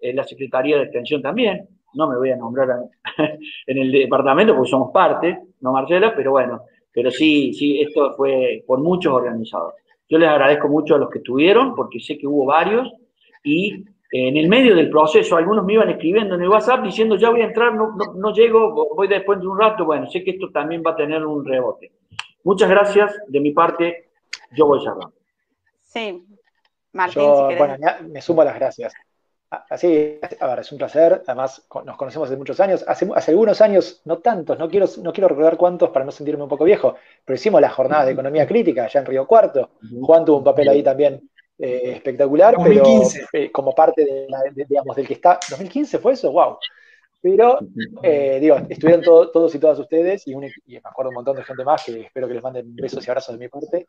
[0.00, 2.68] la Secretaría de Extensión también, no me voy a nombrar
[3.66, 6.62] en el departamento porque somos parte, no Marcela, pero bueno,
[6.92, 9.74] pero sí, sí, esto fue por muchos organizados.
[10.08, 12.92] Yo les agradezco mucho a los que estuvieron, porque sé que hubo varios,
[13.42, 13.84] y
[14.16, 17.40] en el medio del proceso algunos me iban escribiendo en el WhatsApp diciendo ya voy
[17.40, 20.84] a entrar, no, no, llego, voy después de un rato, bueno, sé que esto también
[20.86, 21.90] va a tener un rebote.
[22.44, 24.10] Muchas gracias, de mi parte,
[24.52, 25.12] yo voy cerrando.
[25.82, 26.24] Sí,
[26.92, 27.76] Martín, si Bueno,
[28.08, 28.94] me sumo a las gracias.
[29.50, 31.22] Así, a ver, es un placer.
[31.26, 32.84] Además, nos conocemos hace muchos años.
[32.86, 36.44] Hace, hace, algunos años, no tantos, no quiero, no quiero recordar cuántos para no sentirme
[36.44, 39.70] un poco viejo, pero hicimos las jornadas de economía crítica allá en Río Cuarto.
[40.02, 43.02] Juan tuvo un papel ahí también eh, espectacular, pero
[43.32, 44.26] eh, como parte de,
[44.68, 45.38] digamos, del que está.
[45.38, 46.32] ¿2015 fue eso?
[46.32, 46.58] ¡Wow!
[47.22, 47.58] Pero,
[48.02, 50.50] eh, digo, estuvieron todos y todas ustedes, y, me
[50.82, 53.44] acuerdo un montón de gente más que espero que les manden besos y abrazos de
[53.44, 53.86] mi parte.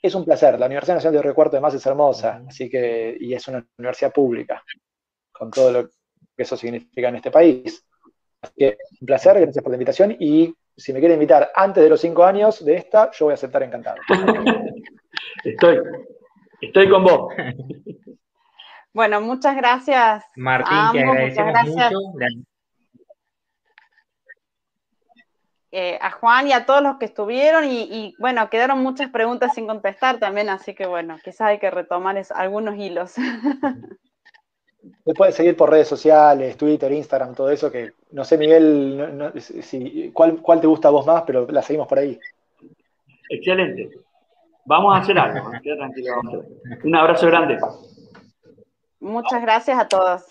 [0.00, 0.60] Es un placer.
[0.60, 4.12] La Universidad Nacional de Río Cuarto además es hermosa, así que, y es una universidad
[4.12, 4.62] pública,
[5.32, 7.84] con todo lo que eso significa en este país.
[8.42, 11.88] Así que un placer, gracias por la invitación y si me quiere invitar antes de
[11.88, 13.96] los cinco años de esta, yo voy a aceptar encantado.
[15.44, 15.80] Estoy,
[16.60, 17.34] estoy con vos.
[18.92, 20.24] Bueno, muchas gracias.
[20.36, 21.98] Martín, te agradecemos mucho.
[25.70, 29.66] Eh, a Juan y a todos los que estuvieron y, bueno, quedaron muchas preguntas sin
[29.66, 33.16] contestar también, así que bueno, quizás hay que retomar algunos hilos.
[35.04, 40.10] Me puedes seguir por redes sociales, Twitter, Instagram, todo eso, que no sé, Miguel, si,
[40.14, 42.18] ¿cuál, ¿cuál, te gusta a vos más, pero la seguimos por ahí.
[43.28, 43.90] Excelente.
[44.66, 46.20] Vamos a hacer algo, tranquilo.
[46.84, 47.58] Un abrazo grande.
[49.00, 50.24] Muchas gracias a todos.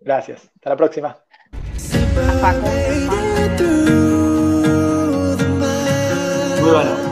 [0.00, 0.50] Gracias.
[0.54, 1.16] Hasta la próxima.
[6.62, 7.06] Muy bueno.